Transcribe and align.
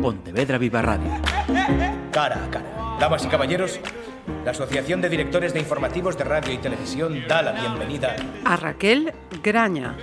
Pontevedra 0.00 0.56
Viva 0.56 0.80
Radio. 0.80 1.10
Cara 2.10 2.44
a 2.44 2.50
cara. 2.50 2.96
Damas 2.98 3.24
y 3.24 3.28
caballeros, 3.28 3.80
la 4.44 4.52
Asociación 4.52 5.00
de 5.00 5.10
Directores 5.10 5.52
de 5.52 5.60
Informativos 5.60 6.16
de 6.16 6.24
Radio 6.24 6.52
y 6.54 6.58
Televisión 6.58 7.26
da 7.28 7.42
la 7.42 7.52
bienvenida 7.52 8.16
a 8.44 8.56
Raquel 8.56 9.12
Graña. 9.42 9.96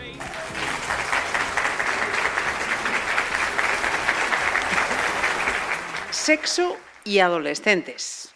Sexo 6.11 6.77
y 7.03 7.19
adolescentes. 7.19 8.35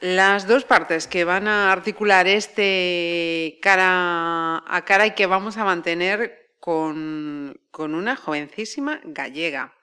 Las 0.00 0.46
dos 0.46 0.64
partes 0.64 1.06
que 1.06 1.24
van 1.24 1.48
a 1.48 1.70
articular 1.70 2.26
este 2.26 3.58
cara 3.60 4.62
a 4.66 4.82
cara 4.86 5.06
y 5.06 5.10
que 5.12 5.26
vamos 5.26 5.56
a 5.56 5.64
mantener 5.64 6.50
con, 6.60 7.60
con 7.70 7.94
una 7.94 8.16
jovencísima 8.16 9.00
gallega. 9.04 9.74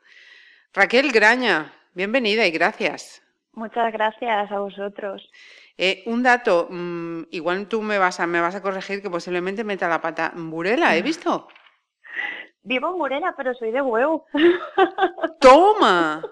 Raquel 0.74 1.12
Graña, 1.12 1.74
bienvenida 1.94 2.48
y 2.48 2.52
gracias. 2.52 3.21
Muchas 3.52 3.92
gracias 3.92 4.50
a 4.50 4.60
vosotros. 4.60 5.21
Eh, 5.78 6.02
un 6.06 6.24
dato, 6.24 6.68
mm, 6.70 7.24
igual 7.32 7.68
tú 7.68 7.82
me 7.82 7.98
vas, 7.98 8.21
a, 8.21 8.28
me 8.28 8.39
vas 8.39 8.56
a 8.56 8.62
corregir 8.62 9.02
que 9.02 9.10
posiblemente 9.10 9.65
meta 9.65 9.89
la 9.89 10.00
pata. 10.00 10.32
Burela, 10.34 10.96
¿he 10.96 11.02
visto? 11.02 11.50
Vivo 12.64 12.89
en 12.89 12.98
Burela, 12.98 13.34
pero 13.36 13.54
soy 13.54 13.71
de 13.71 13.82
huevo. 13.82 14.26
¡Toma! 15.42 16.24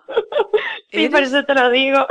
sí, 0.90 1.10
por 1.10 1.22
eso 1.22 1.44
te 1.44 1.54
lo 1.54 1.70
digo. 1.70 2.08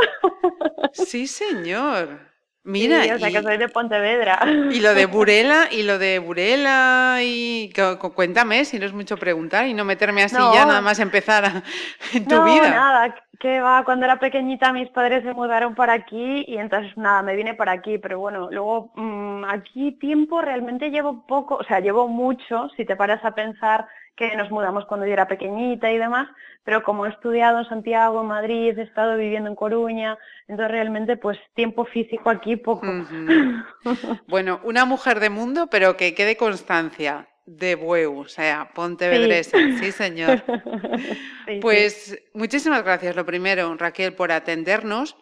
sí, 0.92 1.26
señor. 1.26 2.20
Mira, 2.64 3.14
o 3.14 3.18
sea, 3.18 3.30
que 3.30 3.42
soy 3.42 3.56
de 3.56 3.68
Pontevedra. 3.68 4.40
Y 4.70 4.80
lo 4.80 4.94
de 4.94 5.06
Burela, 5.06 5.68
y 5.70 5.84
lo 5.84 5.98
de 5.98 6.18
Burela, 6.18 7.18
y 7.22 7.72
cuéntame, 8.14 8.64
si 8.64 8.78
no 8.78 8.86
es 8.86 8.92
mucho 8.92 9.16
preguntar, 9.16 9.66
y 9.66 9.74
no 9.74 9.84
meterme 9.84 10.22
así 10.22 10.36
ya 10.36 10.66
nada 10.66 10.80
más 10.80 10.98
empezar 10.98 11.62
en 12.14 12.26
tu 12.26 12.34
no, 12.34 12.44
vida. 12.44 12.68
nada, 12.68 13.14
que 13.38 13.60
va, 13.60 13.84
cuando 13.84 14.04
era 14.04 14.18
pequeñita 14.18 14.72
mis 14.72 14.90
padres 14.90 15.22
se 15.22 15.32
mudaron 15.32 15.74
para 15.74 15.92
aquí 15.92 16.44
y 16.46 16.58
entonces 16.58 16.96
nada, 16.96 17.22
me 17.22 17.36
vine 17.36 17.54
para 17.54 17.72
aquí, 17.72 17.98
pero 17.98 18.18
bueno, 18.18 18.48
luego 18.50 18.92
mm, 18.96 19.44
aquí 19.44 19.92
tiempo 19.92 20.42
realmente 20.42 20.90
llevo 20.90 21.26
poco, 21.26 21.56
o 21.56 21.64
sea, 21.64 21.80
llevo 21.80 22.08
mucho, 22.08 22.68
si 22.76 22.84
te 22.84 22.96
paras 22.96 23.24
a 23.24 23.34
pensar 23.34 23.86
que 24.18 24.36
nos 24.36 24.50
mudamos 24.50 24.84
cuando 24.86 25.06
yo 25.06 25.12
era 25.12 25.28
pequeñita 25.28 25.92
y 25.92 25.96
demás, 25.96 26.28
pero 26.64 26.82
como 26.82 27.06
he 27.06 27.08
estudiado 27.08 27.60
en 27.60 27.68
Santiago, 27.68 28.20
en 28.20 28.26
Madrid, 28.26 28.76
he 28.76 28.82
estado 28.82 29.16
viviendo 29.16 29.48
en 29.48 29.54
Coruña, 29.54 30.18
entonces 30.48 30.72
realmente 30.72 31.16
pues 31.16 31.38
tiempo 31.54 31.84
físico 31.84 32.28
aquí 32.28 32.56
poco. 32.56 32.86
bueno, 34.26 34.60
una 34.64 34.84
mujer 34.84 35.20
de 35.20 35.30
mundo, 35.30 35.68
pero 35.70 35.96
que 35.96 36.14
quede 36.14 36.36
constancia 36.36 37.28
de 37.46 37.76
Bueu, 37.76 38.18
o 38.18 38.28
sea, 38.28 38.70
Pontevedresa, 38.74 39.56
sí, 39.56 39.78
sí 39.78 39.92
señor. 39.92 40.42
pues 41.62 42.20
muchísimas 42.34 42.82
gracias, 42.82 43.14
lo 43.14 43.24
primero, 43.24 43.74
Raquel, 43.76 44.14
por 44.14 44.32
atendernos. 44.32 45.16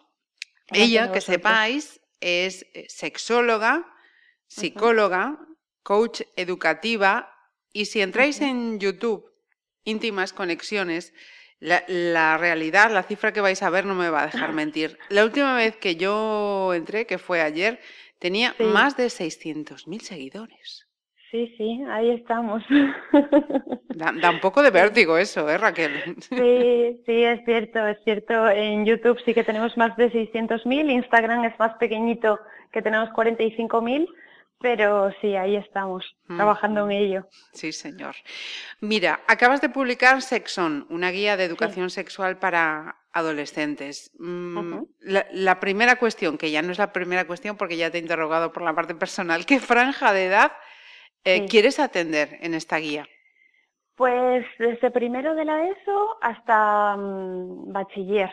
Ella, 0.73 1.11
que 1.11 1.21
sepáis, 1.21 2.01
es 2.19 2.65
sexóloga, 2.87 3.85
psicóloga, 4.47 5.37
coach 5.83 6.21
educativa 6.35 7.36
y 7.73 7.85
si 7.85 8.01
entráis 8.01 8.41
en 8.41 8.79
YouTube, 8.79 9.31
íntimas 9.83 10.33
conexiones, 10.33 11.13
la, 11.59 12.37
realidad, 12.37 12.91
la 12.91 13.03
cifra 13.03 13.33
que 13.33 13.41
vais 13.41 13.61
a 13.63 13.69
ver 13.69 13.85
no 13.85 13.95
me 13.95 14.09
va 14.09 14.23
a 14.23 14.25
dejar 14.27 14.53
mentir. 14.53 14.97
La 15.09 15.23
última 15.23 15.55
vez 15.55 15.77
que 15.77 15.95
yo 15.95 16.73
entré, 16.73 17.05
que 17.05 17.17
fue 17.17 17.41
ayer, 17.41 17.79
tenía 18.19 18.55
más 18.59 18.97
de 18.97 19.07
600.000 19.07 20.01
seguidores. 20.01 20.87
Sí, 21.31 21.53
sí, 21.57 21.83
ahí 21.89 22.11
estamos. 22.11 22.63
Da, 23.89 24.29
un 24.29 24.39
poco 24.39 24.63
de 24.63 24.71
vértigo 24.71 25.17
eso, 25.17 25.49
¿eh, 25.49 25.57
Raquel? 25.57 26.15
Sí, 26.21 27.01
sí, 27.05 27.23
es 27.23 27.43
cierto, 27.43 27.85
es 27.85 27.97
cierto. 28.05 28.49
En 28.49 28.85
YouTube 28.85 29.19
sí 29.25 29.33
que 29.33 29.43
tenemos 29.43 29.75
más 29.75 29.95
de 29.97 30.09
600.000, 30.09 30.89
Instagram 30.89 31.43
es 31.43 31.59
más 31.59 31.73
pequeñito, 31.79 32.39
que 32.71 32.81
tenemos 32.81 33.09
45.000 33.09 34.07
pero 34.59 35.11
sí, 35.21 35.35
ahí 35.35 35.55
estamos, 35.55 36.03
trabajando 36.25 36.85
en 36.85 36.91
ello. 36.91 37.27
Sí, 37.53 37.71
señor. 37.71 38.15
Mira, 38.81 39.19
acabas 39.27 39.61
de 39.61 39.69
publicar 39.69 40.21
Sexon, 40.21 40.87
una 40.89 41.11
guía 41.11 41.37
de 41.37 41.43
educación 41.43 41.89
sexual 41.89 42.39
para 42.39 42.97
adolescentes. 43.13 44.11
Mm, 44.19 44.83
la, 45.01 45.59
primera 45.59 45.97
cuestión, 45.97 46.37
que 46.37 46.49
ya 46.49 46.61
no 46.61 46.71
es 46.71 46.79
la 46.79 46.91
primera 46.91 47.25
cuestión 47.25 47.55
porque 47.55 47.77
ya 47.77 47.91
te 47.91 47.97
he 47.97 48.01
interrogado 48.01 48.51
por 48.51 48.63
la 48.63 48.73
parte 48.73 48.95
personal, 48.95 49.45
¿qué 49.45 49.59
franja 49.59 50.11
de 50.11 50.25
edad 50.25 50.51
eh, 51.23 51.45
quieres 51.47 51.79
atender 51.79 52.37
en 52.41 52.55
esta 52.55 52.77
guía? 52.77 53.07
Pues 53.95 54.45
desde 54.57 54.91
primero 54.91 55.35
de 55.35 55.45
la 55.45 55.67
ESO 55.67 56.17
hasta 56.21 56.95
mm, 56.97 57.73
bachiller. 57.73 58.31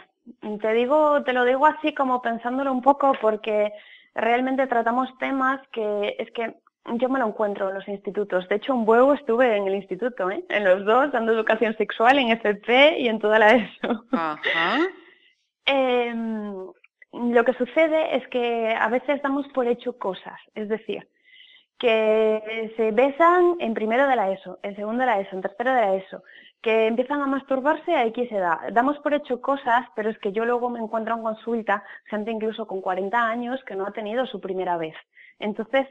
Te 0.61 0.73
digo, 0.73 1.23
te 1.23 1.35
lo 1.35 1.45
digo 1.45 1.67
así 1.67 1.93
como 1.93 2.23
pensándolo 2.23 2.73
un 2.73 2.81
poco 2.81 3.13
porque 3.21 3.73
realmente 4.15 4.67
tratamos 4.67 5.09
temas 5.19 5.61
que 5.73 6.17
es 6.19 6.31
que 6.33 6.55
yo 6.95 7.09
me 7.09 7.19
lo 7.19 7.27
encuentro 7.27 7.69
en 7.69 7.75
los 7.75 7.89
institutos. 7.89 8.49
De 8.49 8.57
hecho, 8.57 8.75
un 8.75 8.89
huevo 8.89 9.15
estuve 9.15 9.57
en 9.57 9.67
el 9.67 9.75
instituto, 9.75 10.31
¿eh? 10.31 10.45
en 10.49 10.65
los 10.65 10.85
dos, 10.85 11.13
dando 11.13 11.33
educación 11.33 11.75
sexual, 11.77 12.19
en 12.19 12.29
FP 12.31 12.99
y 12.99 13.09
en 13.09 13.19
toda 13.19 13.39
la 13.39 13.55
ESO. 13.55 14.05
Em, 15.67 16.53
lo 17.13 17.45
que 17.45 17.55
sucede 17.55 18.17
es 18.17 18.29
que 18.29 18.77
a 18.79 18.87
veces 18.91 19.23
damos 19.23 19.49
por 19.49 19.67
hecho 19.67 19.97
cosas, 19.97 20.39
es 20.55 20.69
decir, 20.69 21.09
que 21.79 22.73
se 22.77 22.93
besan 22.93 23.57
en 23.59 23.75
primero 23.75 24.07
de 24.07 24.17
la 24.17 24.31
ESO, 24.31 24.59
en 24.63 24.77
segundo 24.77 25.01
de 25.01 25.07
la 25.07 25.21
ESO, 25.21 25.37
en 25.37 25.43
tercero 25.43 25.75
de 25.75 25.81
la 25.81 25.95
ESO, 25.97 26.23
que 26.63 26.87
empiezan 26.87 27.21
a 27.21 27.27
masturbarse 27.27 27.95
a 27.95 28.07
X 28.07 28.31
edad. 28.33 28.59
Damos 28.73 28.99
por 29.01 29.13
hecho 29.13 29.41
cosas, 29.41 29.87
pero 29.95 30.09
es 30.09 30.19
que 30.19 30.33
yo 30.33 30.45
luego 30.45 30.71
me 30.71 30.81
encuentro 30.81 31.15
en 31.15 31.23
consulta, 31.23 31.85
gente 32.07 32.31
incluso 32.31 32.67
con 32.67 32.81
40 32.81 33.19
años 33.19 33.63
que 33.65 33.77
no 33.77 33.87
ha 33.87 33.93
tenido 33.93 34.27
su 34.27 34.41
primera 34.41 34.79
vez. 34.79 34.95
Entonces, 35.39 35.87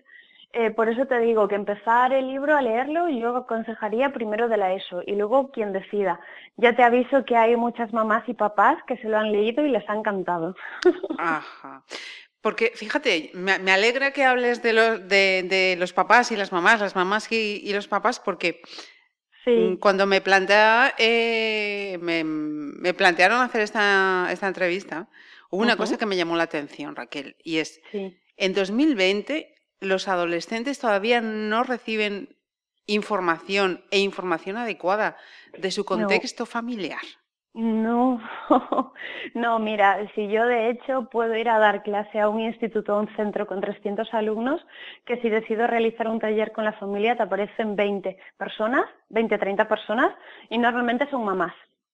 eh, 0.55 0.69
por 0.69 0.87
eso 0.87 1.07
te 1.07 1.19
digo 1.19 1.47
que 1.47 1.55
empezar 1.55 2.13
el 2.13 2.27
libro 2.27 2.55
a 2.55 2.61
leerlo 2.61 3.09
yo 3.09 3.35
aconsejaría 3.35 4.13
primero 4.13 4.47
de 4.47 4.57
la 4.57 4.73
ESO 4.73 5.01
y 5.05 5.15
luego 5.15 5.49
quien 5.49 5.73
decida. 5.73 6.19
Ya 6.57 6.75
te 6.75 6.83
aviso 6.83 7.25
que 7.25 7.35
hay 7.35 7.55
muchas 7.55 7.91
mamás 7.91 8.29
y 8.29 8.35
papás 8.35 8.77
que 8.85 8.97
se 8.97 9.09
lo 9.09 9.17
han 9.17 9.31
leído 9.31 9.65
y 9.65 9.69
les 9.69 9.87
ha 9.89 9.95
encantado. 9.95 10.55
Ajá. 11.17 11.83
Porque 12.43 12.73
fíjate, 12.75 13.31
me, 13.33 13.71
alegra 13.71 14.11
que 14.11 14.23
hables 14.23 14.61
de 14.61 14.73
los, 14.73 15.07
de, 15.07 15.75
los 15.79 15.93
papás 15.93 16.31
y 16.31 16.35
las 16.35 16.51
mamás, 16.51 16.81
las 16.81 16.95
mamás 16.95 17.31
y 17.31 17.73
los 17.73 17.87
papás, 17.87 18.19
porque 18.19 18.61
Mm, 19.45 19.75
cuando 19.75 20.05
me, 20.05 20.21
plantea, 20.21 20.93
eh, 20.97 21.97
me, 21.99 22.93
plantearon 22.93 23.41
hacer 23.41 23.61
esta, 23.61 24.29
esta 24.31 24.47
entrevista, 24.47 25.09
hubo 25.49 25.61
una 25.61 25.75
cosa 25.75 25.97
que 25.97 26.05
me 26.05 26.15
llamó 26.15 26.35
la 26.35 26.43
atención, 26.43 26.95
Raquel, 26.95 27.35
y 27.43 27.57
es, 27.57 27.81
en 28.37 28.53
2020 28.53 29.53
los 29.79 30.07
adolescentes 30.07 30.79
todavía 30.79 31.19
no 31.19 31.63
reciben 31.63 32.37
información 32.85 33.83
e 33.91 33.99
información 33.99 34.55
adecuada 34.57 35.17
de 35.57 35.71
su 35.71 35.83
contexto 35.83 36.45
familiar. 36.45 37.01
No, 37.53 38.19
no, 39.35 39.59
mira, 39.59 39.99
si 40.15 40.27
yo 40.27 40.45
de 40.47 40.69
hecho 40.69 41.07
puedo 41.11 41.35
ir 41.35 41.49
a 41.49 41.59
dar 41.59 41.83
clase 41.83 42.19
a 42.19 42.27
un 42.27 42.39
instituto 42.39 42.95
o 42.95 42.99
un 42.99 43.15
centro 43.15 43.45
con 43.45 43.61
300 43.61 44.11
alumnos, 44.13 44.65
que 45.05 45.17
si 45.21 45.29
decido 45.29 45.67
realizar 45.67 46.07
un 46.07 46.19
taller 46.19 46.51
con 46.51 46.65
la 46.65 46.73
familia 46.73 47.15
te 47.15 47.21
aparecen 47.21 47.75
20 47.75 48.17
personas, 48.37 48.85
20, 49.09 49.37
30 49.37 49.67
personas, 49.67 50.11
y 50.49 50.57
normalmente 50.57 51.07
son 51.11 51.25
mamás, 51.25 51.53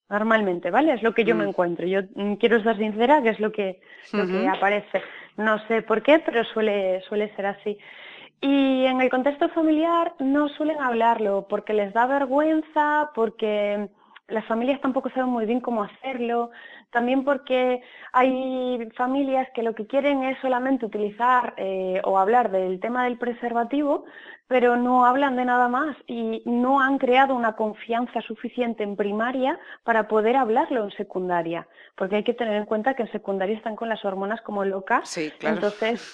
normalmente, 0.10 0.72
¿vale? 0.72 0.94
Es 0.94 1.04
lo 1.04 1.14
que 1.14 1.26
yo 1.26 1.36
me 1.36 1.46
mm. 1.46 1.50
encuentro. 1.50 1.86
Yo 1.86 2.04
mm, 2.16 2.36
quiero 2.36 2.64
ser 2.64 2.78
sincera, 2.78 3.22
que 3.22 3.30
es 3.30 3.40
lo 3.42 3.52
que, 3.52 3.82
lo 4.14 4.26
que 4.28 4.48
aparece. 4.48 5.04
No 5.36 5.60
sé 5.68 5.82
por 5.82 6.02
qué, 6.04 6.20
pero 6.20 6.46
suele, 6.46 7.02
suele 7.02 7.36
ser 7.36 7.48
así. 7.48 7.78
Y 8.40 8.86
en 8.86 9.02
el 9.02 9.10
contexto 9.10 9.50
familiar 9.50 10.14
no 10.20 10.48
suelen 10.48 10.80
hablarlo 10.80 11.48
porque 11.50 11.74
les 11.74 11.92
da 11.92 12.06
vergüenza, 12.08 13.12
porque 13.14 13.90
las 14.30 14.46
familias 14.46 14.82
tampoco 14.82 15.10
saben 15.10 15.30
muy 15.30 15.46
bien 15.46 15.60
cómo 15.60 15.84
hacerlo, 15.84 16.52
también 16.92 17.24
porque 17.24 17.82
hay 18.14 18.90
familias 18.96 19.48
que 19.54 19.64
lo 19.64 19.76
que 19.76 19.88
quieren 19.88 20.24
es 20.24 20.38
solamente 20.40 20.86
utilizar 20.86 21.54
eh, 21.58 22.02
o 22.04 22.18
hablar 22.18 22.52
del 22.52 22.80
tema 22.80 23.04
del 23.04 23.18
preservativo, 23.18 24.06
pero 24.48 24.78
no 24.78 25.06
hablan 25.06 25.36
de 25.36 25.46
nada 25.46 25.68
más 25.68 25.96
y 26.08 26.42
no 26.46 26.80
han 26.80 26.98
creado 26.98 27.36
una 27.36 27.56
confianza 27.56 28.22
suficiente 28.22 28.84
en 28.84 28.96
primaria 28.96 29.60
para 29.84 30.08
poder 30.08 30.36
hablarlo 30.36 30.86
en 30.86 30.92
secundaria, 30.92 31.68
porque 31.96 32.18
hay 32.18 32.24
que 32.24 32.34
tener 32.34 32.56
en 32.56 32.66
cuenta 32.66 32.96
que 32.96 33.04
en 33.04 33.12
secundaria 33.12 33.56
están 33.56 33.76
con 33.76 33.90
las 33.90 34.04
hormonas 34.04 34.42
como 34.42 34.66
locas, 34.66 35.08
sí, 35.08 35.32
claro. 35.38 35.56
entonces 35.58 36.14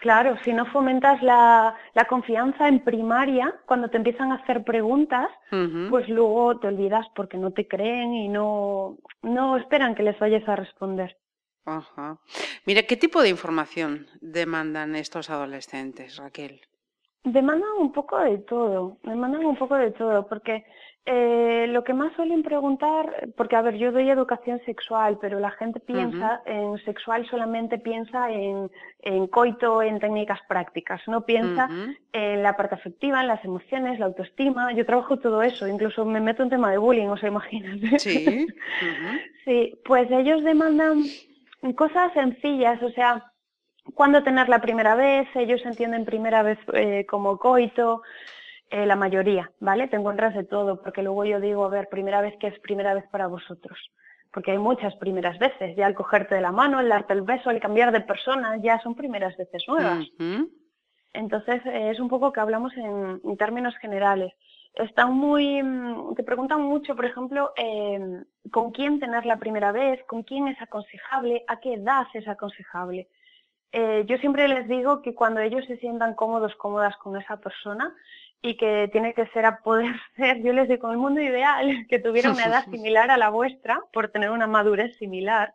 Claro, 0.00 0.36
si 0.44 0.52
no 0.54 0.64
fomentas 0.66 1.22
la, 1.22 1.76
confianza 2.08 2.66
en 2.68 2.80
primaria, 2.80 3.54
cuando 3.66 3.90
te 3.90 3.98
empiezan 3.98 4.32
a 4.32 4.36
hacer 4.36 4.64
preguntas, 4.64 5.28
pues 5.90 6.08
luego 6.08 6.58
te 6.58 6.68
olvidas 6.68 7.06
porque 7.14 7.36
no 7.36 7.50
te 7.52 7.68
creen 7.68 8.14
y 8.14 8.28
no, 8.28 8.96
no 9.22 9.58
esperan 9.58 9.94
que 9.94 10.02
les 10.02 10.18
vayas 10.18 10.48
a 10.48 10.56
responder. 10.56 11.18
Ajá. 11.66 12.18
Mira, 12.64 12.84
¿qué 12.84 12.96
tipo 12.96 13.20
de 13.20 13.28
información 13.28 14.06
demandan 14.22 14.96
estos 14.96 15.28
adolescentes, 15.28 16.16
Raquel? 16.16 16.62
Demandan 17.22 17.70
un 17.78 17.92
poco 17.92 18.18
de 18.18 18.38
todo, 18.38 18.96
demandan 19.02 19.44
un 19.44 19.56
poco 19.56 19.76
de 19.76 19.90
todo, 19.90 20.26
porque 20.26 20.64
Eh, 21.06 21.66
lo 21.68 21.82
que 21.82 21.94
más 21.94 22.12
suelen 22.14 22.42
preguntar, 22.42 23.30
porque 23.36 23.56
a 23.56 23.62
ver, 23.62 23.76
yo 23.76 23.90
doy 23.90 24.10
educación 24.10 24.60
sexual, 24.66 25.18
pero 25.20 25.40
la 25.40 25.50
gente 25.50 25.80
piensa 25.80 26.42
en 26.44 26.76
sexual 26.84 27.26
solamente 27.30 27.78
piensa 27.78 28.30
en, 28.30 28.70
en, 29.00 29.26
coito, 29.26 29.82
en 29.82 29.98
técnicas 29.98 30.40
prácticas, 30.46 31.00
no 31.06 31.24
piensa 31.24 31.70
en 32.12 32.42
la 32.42 32.54
parte 32.54 32.74
afectiva, 32.74 33.22
en 33.22 33.28
las 33.28 33.42
emociones, 33.44 33.98
la 33.98 34.06
autoestima. 34.06 34.72
Yo 34.72 34.84
trabajo 34.84 35.18
todo 35.18 35.42
eso, 35.42 35.66
incluso 35.66 36.04
me 36.04 36.20
meto 36.20 36.42
en 36.42 36.50
tema 36.50 36.70
de 36.70 36.78
bullying, 36.78 37.08
o 37.08 37.16
sea, 37.16 37.28
imagínate. 37.34 37.98
Sí. 37.98 38.46
sí, 39.46 39.80
pues 39.86 40.10
ellos 40.10 40.44
demandan 40.44 41.02
cosas 41.76 42.12
sencillas, 42.12 42.82
o 42.82 42.90
sea, 42.90 43.32
cuándo 43.94 44.22
tener 44.22 44.50
la 44.50 44.60
primera 44.60 44.94
vez, 44.94 45.28
ellos 45.34 45.64
entienden 45.64 46.04
primera 46.04 46.42
vez 46.42 46.58
eh, 46.74 47.06
como 47.08 47.38
coito, 47.38 48.02
eh, 48.70 48.86
la 48.86 48.94
mayoría, 48.94 49.50
¿vale? 49.58 49.88
Te 49.88 49.96
encuentras 49.96 50.32
de 50.32 50.44
todo, 50.44 50.80
porque 50.80 51.02
luego 51.02 51.24
yo 51.24 51.40
digo, 51.40 51.64
a 51.64 51.68
ver, 51.68 51.88
primera 51.88 52.20
vez 52.20 52.36
que 52.38 52.46
es 52.46 52.58
primera 52.60 52.94
vez 52.94 53.04
para 53.10 53.26
vosotros. 53.26 53.78
Porque 54.32 54.52
hay 54.52 54.58
muchas 54.58 54.94
primeras 54.94 55.40
veces, 55.40 55.74
ya 55.76 55.86
al 55.86 55.94
cogerte 55.96 56.36
de 56.36 56.40
la 56.40 56.52
mano, 56.52 56.78
el 56.78 56.88
darte 56.88 57.12
el 57.12 57.22
beso, 57.22 57.50
el 57.50 57.60
cambiar 57.60 57.90
de 57.90 58.00
persona, 58.00 58.56
ya 58.58 58.78
son 58.80 58.94
primeras 58.94 59.36
veces 59.36 59.64
nuevas. 59.66 60.06
Entonces, 61.12 61.66
eh, 61.66 61.90
es 61.90 61.98
un 61.98 62.08
poco 62.08 62.32
que 62.32 62.38
hablamos 62.38 62.72
en, 62.76 63.36
términos 63.36 63.76
generales. 63.78 64.32
Están 64.74 65.14
muy, 65.14 65.60
mm, 65.60 66.14
te 66.14 66.22
preguntan 66.22 66.62
mucho, 66.62 66.94
por 66.94 67.06
ejemplo, 67.06 67.52
em, 67.56 68.24
con 68.52 68.70
quién 68.70 69.00
tener 69.00 69.26
la 69.26 69.40
primera 69.40 69.72
vez, 69.72 70.00
con 70.06 70.22
quién 70.22 70.46
es 70.46 70.62
aconsejable, 70.62 71.42
a 71.48 71.58
qué 71.58 71.74
edad 71.74 72.06
es 72.14 72.28
aconsejable. 72.28 73.08
Eh, 73.72 74.04
yo 74.06 74.16
siempre 74.18 74.46
les 74.46 74.68
digo 74.68 75.02
que 75.02 75.14
cuando 75.14 75.40
ellos 75.40 75.64
se 75.66 75.76
sientan 75.78 76.14
cómodos, 76.14 76.54
cómodas 76.56 76.96
con 76.98 77.16
esa 77.16 77.38
persona, 77.38 77.92
y 78.42 78.56
que 78.56 78.88
tiene 78.92 79.14
que 79.14 79.26
ser 79.28 79.44
a 79.44 79.58
poder 79.58 79.94
ser, 80.16 80.42
yo 80.42 80.52
les 80.52 80.68
digo, 80.68 80.90
el 80.90 80.98
mundo 80.98 81.20
ideal, 81.20 81.86
que 81.88 81.98
tuviera 81.98 82.30
una 82.30 82.44
edad 82.44 82.64
similar 82.70 83.10
a 83.10 83.16
la 83.16 83.30
vuestra, 83.30 83.80
por 83.92 84.08
tener 84.08 84.30
una 84.30 84.46
madurez 84.46 84.96
similar. 84.96 85.54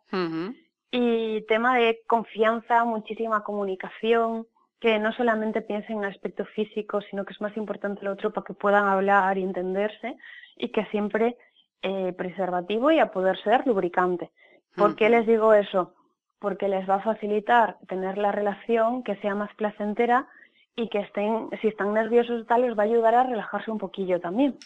Y 0.90 1.42
tema 1.42 1.76
de 1.76 2.00
confianza, 2.06 2.84
muchísima 2.84 3.42
comunicación, 3.42 4.46
que 4.80 4.98
no 4.98 5.12
solamente 5.12 5.62
piensen 5.62 5.98
en 5.98 6.04
el 6.04 6.10
aspecto 6.10 6.44
físico, 6.44 7.00
sino 7.00 7.24
que 7.24 7.32
es 7.32 7.40
más 7.40 7.56
importante 7.56 8.02
el 8.02 8.08
otro 8.08 8.32
para 8.32 8.44
que 8.44 8.54
puedan 8.54 8.86
hablar 8.86 9.36
y 9.36 9.42
entenderse, 9.42 10.16
y 10.56 10.68
que 10.68 10.84
siempre 10.86 11.36
eh, 11.82 12.12
preservativo 12.16 12.90
y 12.90 12.98
a 12.98 13.10
poder 13.10 13.36
ser 13.42 13.66
lubricante. 13.66 14.30
¿Por 14.76 14.94
qué 14.94 15.08
les 15.08 15.26
digo 15.26 15.54
eso? 15.54 15.94
Porque 16.38 16.68
les 16.68 16.88
va 16.88 16.96
a 16.96 17.02
facilitar 17.02 17.78
tener 17.88 18.18
la 18.18 18.30
relación 18.30 19.02
que 19.02 19.16
sea 19.16 19.34
más 19.34 19.52
placentera 19.54 20.28
y 20.76 20.88
que 20.88 21.00
estén, 21.00 21.48
si 21.60 21.68
están 21.68 21.94
nerviosos 21.94 22.46
tal, 22.46 22.62
les 22.62 22.78
va 22.78 22.82
a 22.82 22.86
ayudar 22.86 23.14
a 23.14 23.24
relajarse 23.24 23.70
un 23.70 23.78
poquillo 23.78 24.20
también. 24.20 24.56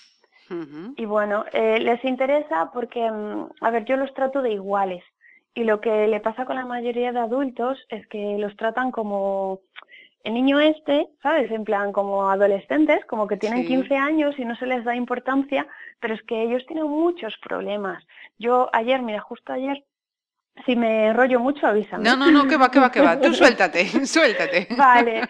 Y 0.96 1.04
bueno, 1.04 1.44
eh, 1.52 1.78
les 1.78 2.04
interesa 2.04 2.72
porque, 2.72 3.08
mm, 3.08 3.50
a 3.60 3.70
ver, 3.70 3.84
yo 3.84 3.96
los 3.96 4.12
trato 4.14 4.42
de 4.42 4.50
iguales 4.50 5.04
y 5.54 5.62
lo 5.62 5.80
que 5.80 6.08
le 6.08 6.18
pasa 6.18 6.44
con 6.44 6.56
la 6.56 6.66
mayoría 6.66 7.12
de 7.12 7.20
adultos 7.20 7.78
es 7.88 8.04
que 8.08 8.36
los 8.36 8.56
tratan 8.56 8.90
como 8.90 9.60
el 10.24 10.34
niño 10.34 10.58
este, 10.60 11.08
¿sabes? 11.22 11.50
En 11.50 11.64
plan, 11.64 11.92
como 11.92 12.30
adolescentes, 12.30 13.04
como 13.06 13.26
que 13.26 13.36
tienen 13.36 13.64
15 13.64 13.94
años 13.96 14.38
y 14.38 14.44
no 14.44 14.56
se 14.56 14.66
les 14.66 14.84
da 14.84 14.94
importancia, 14.94 15.66
pero 16.00 16.14
es 16.14 16.22
que 16.24 16.42
ellos 16.42 16.64
tienen 16.66 16.86
muchos 16.86 17.36
problemas. 17.38 18.04
Yo 18.38 18.68
ayer, 18.72 19.00
mira, 19.02 19.20
justo 19.20 19.52
ayer, 19.52 19.84
si 20.66 20.76
me 20.76 21.06
enrollo 21.06 21.40
mucho, 21.40 21.66
avísame. 21.66 22.04
No, 22.04 22.16
no, 22.16 22.30
no, 22.30 22.48
que 22.48 22.56
va, 22.56 22.70
que 22.70 22.80
va, 22.80 22.90
que 22.90 23.00
va. 23.00 23.20
Tú 23.20 23.32
suéltate, 23.34 23.86
suéltate. 24.06 24.66
Vale. 24.76 25.28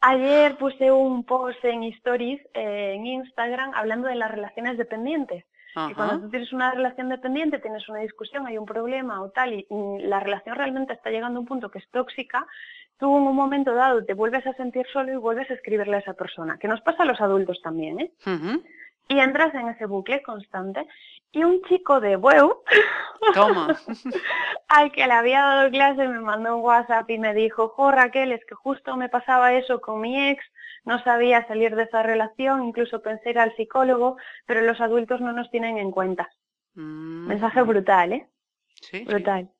Ayer 0.00 0.56
puse 0.56 0.90
un 0.92 1.24
post 1.24 1.64
en 1.64 1.82
Stories 1.84 2.40
eh, 2.54 2.94
en 2.94 3.06
Instagram 3.06 3.72
hablando 3.74 4.08
de 4.08 4.14
las 4.14 4.30
relaciones 4.30 4.78
dependientes. 4.78 5.44
Y 5.90 5.94
cuando 5.94 6.20
tú 6.20 6.30
tienes 6.30 6.52
una 6.52 6.72
relación 6.72 7.08
dependiente, 7.08 7.60
tienes 7.60 7.88
una 7.88 8.00
discusión, 8.00 8.46
hay 8.46 8.58
un 8.58 8.66
problema 8.66 9.22
o 9.22 9.30
tal, 9.30 9.52
y, 9.52 9.66
la 10.00 10.18
relación 10.18 10.56
realmente 10.56 10.92
está 10.92 11.10
llegando 11.10 11.38
a 11.38 11.40
un 11.40 11.46
punto 11.46 11.70
que 11.70 11.78
es 11.78 11.88
tóxica, 11.90 12.46
tú 12.98 13.16
en 13.16 13.22
un 13.22 13.36
momento 13.36 13.72
dado 13.74 14.04
te 14.04 14.14
vuelves 14.14 14.44
a 14.46 14.54
sentir 14.54 14.86
solo 14.92 15.12
y 15.12 15.16
vuelves 15.16 15.48
a 15.50 15.54
escribirle 15.54 15.96
a 15.96 16.00
esa 16.00 16.14
persona, 16.14 16.58
que 16.58 16.66
nos 16.66 16.80
pasa 16.80 17.04
a 17.04 17.06
los 17.06 17.20
adultos 17.20 17.60
también, 17.62 18.00
¿eh? 18.00 18.12
Y 19.08 19.20
entras 19.20 19.54
en 19.54 19.68
ese 19.68 19.86
bucle 19.86 20.20
constante 20.22 20.86
y 21.32 21.44
un 21.44 21.62
chico 21.62 22.00
de 22.00 22.16
Bueu, 22.16 22.62
al 24.68 24.92
que 24.92 25.06
le 25.06 25.12
había 25.12 25.42
dado 25.42 25.70
clase, 25.70 26.08
me 26.08 26.20
mandó 26.20 26.56
un 26.56 26.64
WhatsApp 26.64 27.08
y 27.10 27.18
me 27.18 27.34
dijo, 27.34 27.68
jo 27.68 27.90
Raquel, 27.90 28.32
es 28.32 28.44
que 28.46 28.54
justo 28.54 28.96
me 28.96 29.08
pasaba 29.08 29.52
eso 29.52 29.80
con 29.80 30.00
mi 30.00 30.30
ex, 30.30 30.42
no 30.84 31.02
sabía 31.02 31.46
salir 31.46 31.76
de 31.76 31.82
esa 31.82 32.02
relación, 32.02 32.64
incluso 32.64 33.02
pensé 33.02 33.30
ir 33.30 33.38
al 33.38 33.54
psicólogo, 33.56 34.16
pero 34.46 34.62
los 34.62 34.80
adultos 34.80 35.20
no 35.20 35.32
nos 35.32 35.50
tienen 35.50 35.76
en 35.76 35.90
cuenta. 35.90 36.30
Mm. 36.74 37.26
Mensaje 37.26 37.62
brutal, 37.62 38.12
¿eh? 38.12 38.28
Sí, 38.80 39.04
brutal. 39.04 39.50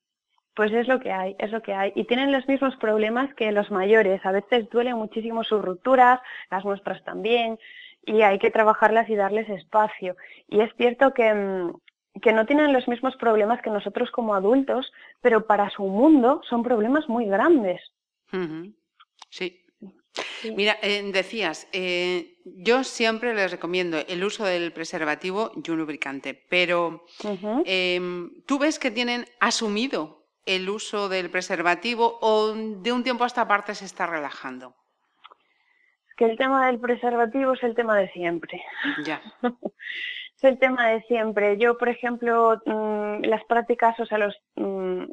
Pues 0.54 0.72
es 0.72 0.88
lo 0.88 0.98
que 1.00 1.12
hay, 1.12 1.36
es 1.38 1.52
lo 1.52 1.62
que 1.62 1.74
hay. 1.74 1.92
Y 1.94 2.04
tienen 2.04 2.32
los 2.32 2.48
mismos 2.48 2.74
problemas 2.76 3.32
que 3.34 3.52
los 3.52 3.70
mayores. 3.70 4.24
A 4.24 4.32
veces 4.32 4.68
duelen 4.70 4.96
muchísimo 4.96 5.44
sus 5.44 5.62
rupturas, 5.62 6.20
las 6.50 6.64
nuestras 6.64 7.04
también 7.04 7.58
y 8.08 8.22
hay 8.22 8.38
que 8.38 8.50
trabajarlas 8.50 9.08
y 9.08 9.14
darles 9.14 9.48
espacio. 9.48 10.16
Y 10.48 10.60
es 10.60 10.70
cierto 10.76 11.12
que, 11.12 11.32
mm, 11.32 11.72
que 12.20 12.32
no 12.32 12.46
tienen 12.46 12.72
los 12.72 12.88
mismos 12.88 13.14
problemas 13.16 13.62
que 13.62 13.70
nosotros 13.70 14.10
como 14.10 14.34
adultos, 14.34 14.90
pero 15.20 15.46
para 15.46 15.70
su 15.70 15.84
mundo 15.84 16.40
son 16.48 16.62
problemas 16.62 17.08
muy 17.08 17.26
grandes. 17.26 17.80
Sí. 19.30 19.64
Mira, 20.56 20.78
eh, 20.82 21.10
decías, 21.12 21.68
eh, 21.72 22.38
yo 22.44 22.82
siempre 22.82 23.34
les 23.34 23.50
recomiendo 23.50 23.98
el 24.08 24.24
uso 24.24 24.44
del 24.44 24.72
preservativo 24.72 25.52
y 25.54 25.70
un 25.70 25.78
lubricante, 25.78 26.34
pero 26.48 27.04
em, 27.64 28.42
¿tú 28.46 28.58
ves 28.58 28.78
que 28.78 28.90
tienen 28.90 29.26
asumido 29.38 30.26
el 30.44 30.68
uso 30.70 31.08
del 31.08 31.30
preservativo 31.30 32.18
o 32.20 32.52
de 32.54 32.92
un 32.92 33.04
tiempo 33.04 33.24
a 33.24 33.28
esta 33.28 33.46
parte 33.46 33.74
se 33.74 33.84
está 33.84 34.06
relajando? 34.06 34.74
Que 36.18 36.24
el 36.24 36.36
tema 36.36 36.66
del 36.66 36.80
preservativo 36.80 37.52
es 37.52 37.62
el 37.62 37.76
tema 37.76 37.96
de 37.96 38.10
siempre. 38.10 38.60
Ya. 39.04 39.22
es 40.36 40.44
el 40.44 40.58
tema 40.58 40.88
de 40.88 41.00
siempre. 41.02 41.56
Yo, 41.58 41.78
por 41.78 41.88
ejemplo, 41.88 42.60
mm, 42.66 43.22
las 43.22 43.44
prácticas, 43.44 43.98
o 44.00 44.04
sea, 44.04 44.18
los, 44.18 44.36
mm, 44.56 45.04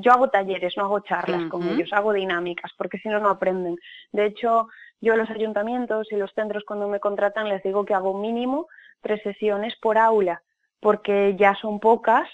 yo 0.00 0.10
hago 0.10 0.30
talleres, 0.30 0.74
no 0.78 0.84
hago 0.84 1.00
charlas 1.00 1.48
con 1.50 1.68
ellos, 1.68 1.92
hago 1.92 2.14
dinámicas, 2.14 2.72
porque 2.78 2.96
si 2.98 3.10
no, 3.10 3.20
no 3.20 3.28
aprenden. 3.28 3.76
De 4.10 4.24
hecho, 4.24 4.68
yo 5.02 5.12
a 5.12 5.16
los 5.16 5.28
ayuntamientos 5.28 6.08
y 6.10 6.16
los 6.16 6.32
centros 6.32 6.64
cuando 6.66 6.88
me 6.88 6.98
contratan 6.98 7.50
les 7.50 7.62
digo 7.62 7.84
que 7.84 7.94
hago 7.94 8.18
mínimo 8.18 8.68
tres 9.02 9.22
sesiones 9.22 9.76
por 9.76 9.98
aula, 9.98 10.42
porque 10.80 11.36
ya 11.38 11.54
son 11.56 11.78
pocas 11.78 12.26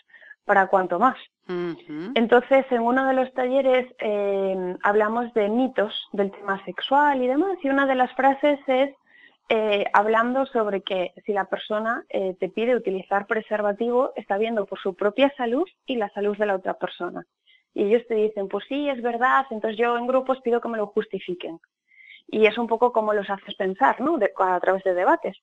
para 0.44 0.68
cuanto 0.68 1.00
más. 1.00 1.16
Entonces, 1.46 2.64
en 2.70 2.80
uno 2.80 3.06
de 3.06 3.12
los 3.12 3.32
talleres 3.34 3.94
eh, 3.98 4.76
hablamos 4.82 5.32
de 5.34 5.48
mitos 5.48 6.08
del 6.12 6.30
tema 6.30 6.64
sexual 6.64 7.22
y 7.22 7.26
demás, 7.26 7.58
y 7.62 7.68
una 7.68 7.86
de 7.86 7.94
las 7.94 8.12
frases 8.14 8.58
es 8.66 8.94
eh, 9.50 9.84
hablando 9.92 10.46
sobre 10.46 10.80
que 10.80 11.12
si 11.26 11.32
la 11.34 11.44
persona 11.44 12.02
eh, 12.08 12.34
te 12.40 12.48
pide 12.48 12.74
utilizar 12.74 13.26
preservativo, 13.26 14.12
está 14.16 14.38
viendo 14.38 14.64
por 14.64 14.78
su 14.78 14.94
propia 14.94 15.32
salud 15.36 15.68
y 15.84 15.96
la 15.96 16.08
salud 16.10 16.36
de 16.38 16.46
la 16.46 16.56
otra 16.56 16.74
persona. 16.78 17.26
Y 17.74 17.84
ellos 17.84 18.06
te 18.08 18.14
dicen, 18.14 18.48
pues 18.48 18.64
sí, 18.68 18.88
es 18.88 19.02
verdad, 19.02 19.44
entonces 19.50 19.78
yo 19.78 19.98
en 19.98 20.06
grupos 20.06 20.40
pido 20.40 20.62
que 20.62 20.68
me 20.68 20.78
lo 20.78 20.86
justifiquen. 20.86 21.60
Y 22.26 22.46
es 22.46 22.56
un 22.56 22.66
poco 22.66 22.90
como 22.90 23.12
los 23.12 23.28
haces 23.28 23.54
pensar, 23.56 24.00
¿no? 24.00 24.18
a 24.38 24.60
través 24.60 24.82
de 24.84 24.94
debates. 24.94 25.36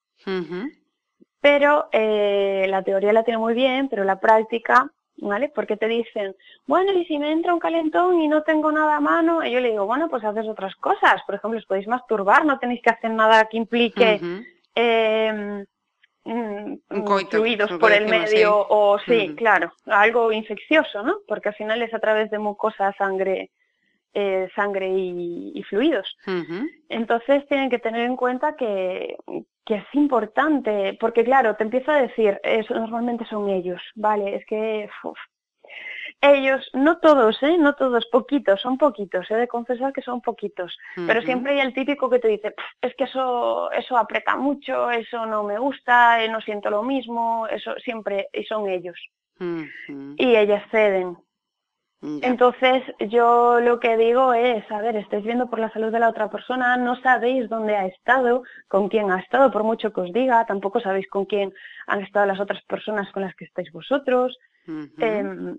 Pero 1.42 1.90
la 1.92 2.84
teoría 2.84 3.14
la 3.14 3.24
tiene 3.24 3.38
muy 3.38 3.54
bien, 3.54 3.88
pero 3.88 4.04
la 4.04 4.20
práctica 4.20 4.90
¿vale? 5.18 5.52
Porque 5.54 5.78
te 5.78 5.88
dicen, 5.88 6.36
bueno, 6.66 6.92
y 6.94 7.06
si 7.06 7.18
me 7.18 7.32
entra 7.32 7.54
un 7.54 7.60
calentón 7.60 8.22
y 8.22 8.28
no 8.28 8.44
tengo 8.44 8.72
nada 8.72 8.98
a 8.98 9.02
mano, 9.02 9.44
y 9.44 9.52
yo 9.52 9.60
le 9.60 9.72
digo, 9.72 9.86
bueno, 9.86 10.10
pues 10.10 10.24
haces 10.24 10.48
otras 10.48 10.76
cosas. 10.76 11.22
Por 11.26 11.36
ejemplo, 11.36 11.60
os 11.60 11.66
podéis 11.66 11.88
masturbar, 11.88 12.46
no 12.46 12.60
tenéis 12.60 12.82
que 12.82 12.90
hacer 12.90 13.12
nada 13.12 13.46
que 13.46 13.58
implique 13.58 14.20
em, 14.76 15.66
mm, 16.24 16.76
fluidos 17.30 17.72
por 17.80 17.92
el 17.92 18.08
medio 18.08 18.66
o 18.70 19.00
sí, 19.00 19.34
claro, 19.36 19.74
algo 19.86 20.32
infeccioso, 20.32 21.04
¿no? 21.04 21.18
Porque 21.28 21.50
al 21.50 21.56
final 21.56 21.82
es 21.82 21.94
a 21.94 22.00
través 22.00 22.32
de 22.32 22.40
mucosa, 22.40 22.94
sangre, 22.98 23.52
eh, 24.14 24.50
sangre 24.56 24.90
y, 24.90 25.64
fluidos. 25.70 26.18
Entonces 26.90 27.48
tienen 27.48 27.70
que 27.70 27.80
tener 27.80 28.02
en 28.02 28.16
cuenta 28.16 28.56
que, 28.56 29.16
que 29.66 29.76
es 29.76 29.86
importante, 29.94 30.98
porque 31.00 31.24
claro, 31.24 31.56
te 31.56 31.64
empiezo 31.64 31.92
a 31.92 32.02
decir, 32.02 32.40
eso 32.44 32.74
normalmente 32.74 33.26
son 33.26 33.50
ellos, 33.50 33.82
¿vale? 33.96 34.36
Es 34.36 34.46
que 34.46 34.90
ellos, 36.22 36.70
no 36.74 37.00
todos, 37.00 37.42
¿eh? 37.42 37.58
No 37.58 37.74
todos, 37.74 38.06
poquitos, 38.08 38.62
son 38.62 38.78
poquitos, 38.78 39.30
he 39.32 39.36
de 39.36 39.48
confesar 39.48 39.92
que 39.92 40.04
son 40.04 40.22
poquitos, 40.22 40.78
pero 41.08 41.22
siempre 41.24 41.54
hay 41.54 41.66
el 41.66 41.74
típico 41.74 42.10
que 42.10 42.20
te 42.20 42.28
dice, 42.28 42.54
es 42.80 42.96
que 42.96 43.06
eso, 43.06 43.72
eso 43.72 43.98
aprieta 43.98 44.36
mucho, 44.36 44.92
eso 44.92 45.26
no 45.26 45.44
me 45.44 45.58
gusta, 45.58 46.24
eh, 46.24 46.30
no 46.30 46.40
siento 46.42 46.70
lo 46.70 46.84
mismo, 46.84 47.48
eso 47.48 47.74
siempre, 47.80 48.28
y 48.34 48.44
son 48.44 48.70
ellos. 48.70 49.00
Y 50.18 50.36
ellas 50.36 50.64
ceden. 50.70 51.18
Entonces 52.04 52.84
yo 53.10 53.60
lo 53.60 53.80
que 53.80 53.96
digo 53.96 54.34
es, 54.34 54.70
a 54.72 54.82
ver, 54.82 54.96
estáis 54.96 55.24
viendo 55.24 55.48
por 55.50 55.60
la 55.60 55.72
salud 55.72 55.92
de 55.92 56.00
la 56.00 56.10
otra 56.10 56.32
persona, 56.32 56.76
no 56.76 57.00
sabéis 57.02 57.48
dónde 57.48 57.76
ha 57.76 57.86
estado, 57.86 58.42
con 58.68 58.90
quién 58.90 59.12
ha 59.12 59.20
estado, 59.20 59.52
por 59.52 59.64
mucho 59.64 59.94
que 59.94 60.02
os 60.02 60.12
diga, 60.12 60.46
tampoco 60.48 60.80
sabéis 60.80 61.08
con 61.08 61.26
quién 61.26 61.54
han 61.86 62.02
estado 62.02 62.26
las 62.26 62.40
otras 62.40 62.64
personas 62.64 63.12
con 63.12 63.22
las 63.22 63.36
que 63.36 63.46
estáis 63.46 63.72
vosotros. 63.72 64.36
Em, 64.98 65.58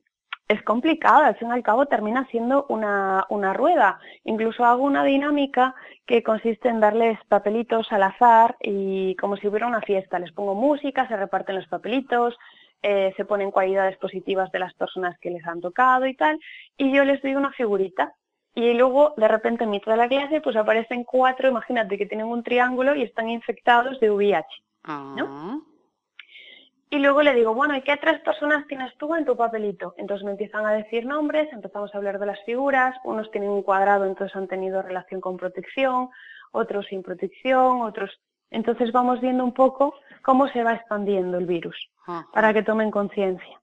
es 0.48 0.62
complicado, 0.64 1.22
al 1.22 1.36
fin 1.36 1.48
y 1.48 1.52
al 1.52 1.62
cabo 1.62 1.86
termina 1.86 2.26
siendo 2.26 2.66
una, 2.68 3.24
una 3.28 3.52
rueda. 3.52 4.00
Incluso 4.24 4.64
hago 4.64 4.82
una 4.82 5.04
dinámica 5.04 5.74
que 6.06 6.24
consiste 6.24 6.68
en 6.68 6.80
darles 6.80 7.18
papelitos 7.28 7.90
al 7.92 8.02
azar 8.02 8.56
y 8.60 9.14
como 9.16 9.36
si 9.36 9.46
hubiera 9.46 9.68
una 9.68 9.80
fiesta. 9.80 10.18
Les 10.18 10.32
pongo 10.32 10.54
música, 10.54 11.06
se 11.06 11.16
reparten 11.16 11.56
los 11.56 11.68
papelitos, 11.68 12.36
eh, 12.82 13.12
se 13.16 13.24
ponen 13.24 13.50
cualidades 13.50 13.96
positivas 13.98 14.50
de 14.50 14.58
las 14.58 14.74
personas 14.74 15.18
que 15.18 15.30
les 15.30 15.46
han 15.46 15.60
tocado 15.60 16.06
y 16.06 16.14
tal, 16.14 16.38
y 16.76 16.92
yo 16.92 17.04
les 17.04 17.22
doy 17.22 17.34
una 17.34 17.52
figurita. 17.52 18.14
Y 18.54 18.74
luego, 18.74 19.14
de 19.16 19.28
repente, 19.28 19.64
en 19.64 19.70
mitad 19.70 19.92
de 19.92 19.98
la 19.98 20.08
clase, 20.08 20.40
pues 20.40 20.56
aparecen 20.56 21.04
cuatro, 21.04 21.48
imagínate 21.48 21.96
que 21.96 22.06
tienen 22.06 22.26
un 22.26 22.42
triángulo 22.42 22.94
y 22.94 23.02
están 23.02 23.30
infectados 23.30 23.98
de 24.00 24.10
VIH. 24.10 24.46
¿no? 25.16 25.26
Ah. 25.28 25.58
Y 26.90 26.98
luego 26.98 27.22
le 27.22 27.32
digo, 27.34 27.54
bueno, 27.54 27.74
¿y 27.74 27.80
qué 27.80 27.96
tres 27.96 28.20
personas 28.20 28.66
tienes 28.66 28.94
tú 28.98 29.14
en 29.14 29.24
tu 29.24 29.34
papelito? 29.34 29.94
Entonces 29.96 30.26
me 30.26 30.32
empiezan 30.32 30.66
a 30.66 30.72
decir 30.72 31.06
nombres, 31.06 31.50
empezamos 31.50 31.94
a 31.94 31.96
hablar 31.96 32.18
de 32.18 32.26
las 32.26 32.44
figuras, 32.44 32.94
unos 33.04 33.30
tienen 33.30 33.48
un 33.48 33.62
cuadrado, 33.62 34.04
entonces 34.04 34.36
han 34.36 34.46
tenido 34.46 34.82
relación 34.82 35.22
con 35.22 35.38
protección, 35.38 36.10
otros 36.50 36.84
sin 36.88 37.02
protección, 37.02 37.80
otros 37.80 38.20
entonces 38.50 38.92
vamos 38.92 39.22
viendo 39.22 39.42
un 39.42 39.54
poco 39.54 39.94
cómo 40.20 40.48
se 40.48 40.62
va 40.62 40.74
expandiendo 40.74 41.38
el 41.38 41.46
virus 41.46 41.88
para 42.32 42.52
que 42.52 42.62
tomen 42.62 42.90
conciencia. 42.90 43.60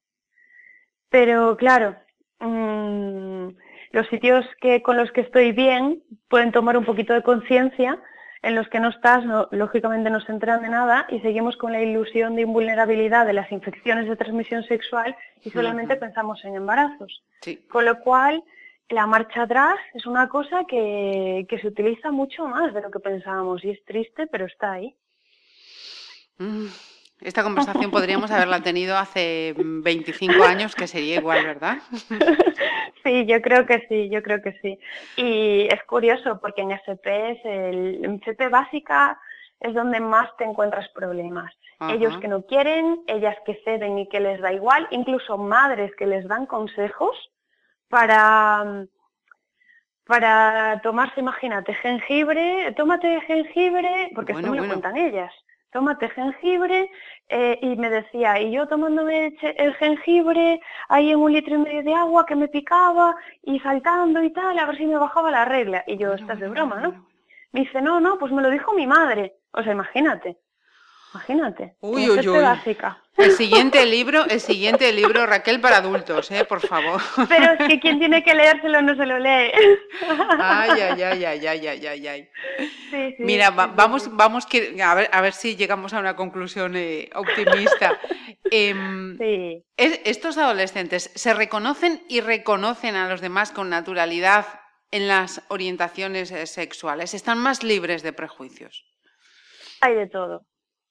Pero 1.10 1.58
claro, 1.58 1.96
mm, 2.40 3.50
los 3.92 4.08
sitios 4.08 4.46
que 4.62 4.82
con 4.82 4.98
los 4.98 5.12
que 5.12 5.22
estoy 5.22 5.52
bien 5.52 6.04
pueden 6.28 6.52
tomar 6.52 6.78
un 6.78 6.86
poquito 6.86 7.14
de 7.14 7.24
conciencia, 7.24 8.00
en 8.42 8.56
los 8.56 8.70
que 8.70 8.80
no 8.80 8.90
estás, 8.90 9.24
lógicamente 9.52 10.10
no 10.10 10.22
se 10.22 10.32
enteran 10.32 10.62
de 10.62 10.70
nada 10.70 11.06
y 11.10 11.20
seguimos 11.20 11.58
con 11.58 11.74
la 11.74 11.82
ilusión 11.82 12.36
de 12.36 12.44
invulnerabilidad 12.44 13.26
de 13.26 13.34
las 13.34 13.52
infecciones 13.52 14.08
de 14.08 14.16
transmisión 14.16 14.64
sexual 14.64 15.16
y 15.44 15.50
solamente 15.50 15.98
pensamos 15.98 16.44
en 16.46 16.56
embarazos. 16.56 17.22
Con 17.70 17.84
lo 17.84 18.00
cual, 18.00 18.42
la 18.88 19.06
marcha 19.08 19.44
atrás 19.44 19.78
es 19.94 20.06
una 20.06 20.30
cosa 20.30 20.64
que, 20.66 21.46
se 21.50 21.68
utiliza 21.68 22.12
mucho 22.12 22.48
más 22.48 22.74
de 22.74 22.82
lo 22.82 22.90
que 22.92 23.00
pensábamos 23.00 23.64
y 23.66 23.72
es 23.72 23.84
triste, 23.84 24.28
pero 24.28 24.46
está 24.46 24.74
ahí. 24.74 24.96
Mm, 26.38 26.68
esta 27.22 27.44
conversación 27.44 27.92
podríamos 27.92 28.32
haberla 28.32 28.62
tenido 28.62 28.98
hace 28.98 29.54
25 29.58 30.44
años, 30.44 30.76
que 30.76 30.88
sería 30.88 31.16
igual, 31.16 31.46
¿verdad? 31.46 31.78
Sí, 33.04 33.26
yo 33.26 33.42
creo 33.42 33.66
que 33.66 33.86
sí, 33.88 34.10
yo 34.10 34.22
creo 34.22 34.42
que 34.42 34.60
sí. 34.62 34.78
Y 35.16 35.68
es 35.74 35.82
curioso 35.86 36.40
porque 36.42 36.62
en 36.62 36.72
SP 36.76 37.08
es 37.32 37.40
el, 37.46 38.04
en 38.04 38.16
FP 38.16 38.50
básica 38.50 39.18
es 39.60 39.74
donde 39.74 40.00
más 40.00 40.30
te 40.38 40.44
encuentras 40.44 40.88
problemas. 40.90 41.54
Ellos 41.90 42.18
que 42.18 42.28
no 42.28 42.42
quieren, 42.44 43.04
ellas 43.08 43.38
que 43.46 43.62
ceden 43.64 44.00
y 44.00 44.10
que 44.10 44.20
les 44.20 44.42
da 44.42 44.52
igual, 44.52 44.86
incluso 44.92 45.38
madres 45.38 45.96
que 45.96 46.06
les 46.06 46.28
dan 46.28 46.46
consejos 46.46 47.16
para, 47.88 48.86
para 50.06 50.82
tomarse, 50.82 51.22
imagínate, 51.22 51.74
jengibre, 51.76 52.74
tómate 52.76 53.22
jengibre, 53.22 54.12
porque 54.14 54.34
esto 54.34 54.52
me 54.52 54.58
lo 54.58 54.68
cuentan 54.68 54.98
ellas, 54.98 55.34
tómate 55.72 56.10
jengibre, 56.10 56.90
eh, 57.30 57.60
y 57.62 57.76
me 57.76 57.90
decía, 57.90 58.40
y 58.40 58.52
yo 58.52 58.68
tomándome 58.68 59.36
el 59.42 59.74
jengibre 59.76 60.60
ahí 60.88 61.12
en 61.12 61.20
un 61.20 61.32
litro 61.32 61.56
y 61.56 61.60
medio 61.60 61.84
de 61.84 61.94
agua 61.94 62.26
que 62.26 62.36
me 62.36 62.48
picaba, 62.48 63.16
y 63.44 63.60
saltando 63.60 64.24
y 64.24 64.32
tal, 64.32 64.58
a 64.58 64.66
ver 64.66 64.78
si 64.78 64.86
me 64.86 64.98
bajaba 64.98 65.32
la 65.32 65.46
regla. 65.46 65.84
Y 65.88 65.98
yo, 65.98 66.14
estás 66.14 66.40
de 66.40 66.48
broma, 66.48 66.80
¿no? 66.80 67.06
Me 67.52 67.62
dice, 67.62 67.82
no, 67.82 68.00
no, 68.00 68.18
pues 68.18 68.32
me 68.32 68.42
lo 68.42 68.50
dijo 68.50 68.74
mi 68.74 68.88
madre. 68.88 69.36
O 69.54 69.64
sea, 69.64 69.74
imagínate. 69.74 70.38
Imagínate. 71.14 71.76
Uy, 71.82 72.10
uy, 72.10 72.28
uy. 72.28 72.40
Básica. 72.40 73.02
El 73.18 73.32
siguiente 73.32 73.86
libro, 73.86 74.26
el 74.26 74.40
siguiente 74.40 74.94
libro, 74.94 75.26
Raquel, 75.26 75.60
para 75.60 75.78
adultos, 75.78 76.32
¿eh? 76.32 76.46
por 76.46 76.62
favor. 76.62 77.02
Pero 77.28 77.54
es 77.54 77.68
que 77.68 77.80
quien 77.80 78.00
tiene 78.00 78.24
que 78.24 78.34
leérselo 78.34 78.82
no 78.82 78.96
se 78.96 79.06
lo 79.06 79.20
lee. 79.20 79.52
Ay, 80.40 80.80
ay, 80.80 81.04
ay, 81.04 81.26
ay, 81.26 81.48
ay, 81.48 81.68
ay, 81.68 82.08
ay. 82.08 82.30
Sí, 82.90 83.16
sí, 83.18 83.24
Mira, 83.24 83.50
vamos, 83.50 84.16
vamos 84.16 84.46
que, 84.46 84.82
a, 84.82 84.96
ver, 84.96 85.10
a 85.12 85.20
ver 85.20 85.34
si 85.34 85.56
llegamos 85.58 85.94
a 85.94 86.00
una 86.00 86.16
conclusión 86.16 86.76
eh, 86.78 87.10
optimista. 87.14 88.00
Em, 88.52 89.18
sí. 89.18 89.64
estos 89.78 90.38
adolescentes 90.38 91.12
se 91.14 91.34
reconocen 91.34 92.02
y 92.08 92.22
reconocen 92.22 92.96
a 92.96 93.10
los 93.10 93.22
demás 93.22 93.52
con 93.52 93.70
naturalidad 93.70 94.46
en 94.92 95.08
las 95.08 95.44
orientaciones 95.50 96.32
eh, 96.32 96.48
sexuales. 96.48 97.14
Están 97.14 97.38
más 97.38 97.64
libres 97.64 98.02
de 98.02 98.14
prejuicios. 98.14 98.86
Hay 99.82 99.94
de 99.94 100.08
todo 100.08 100.49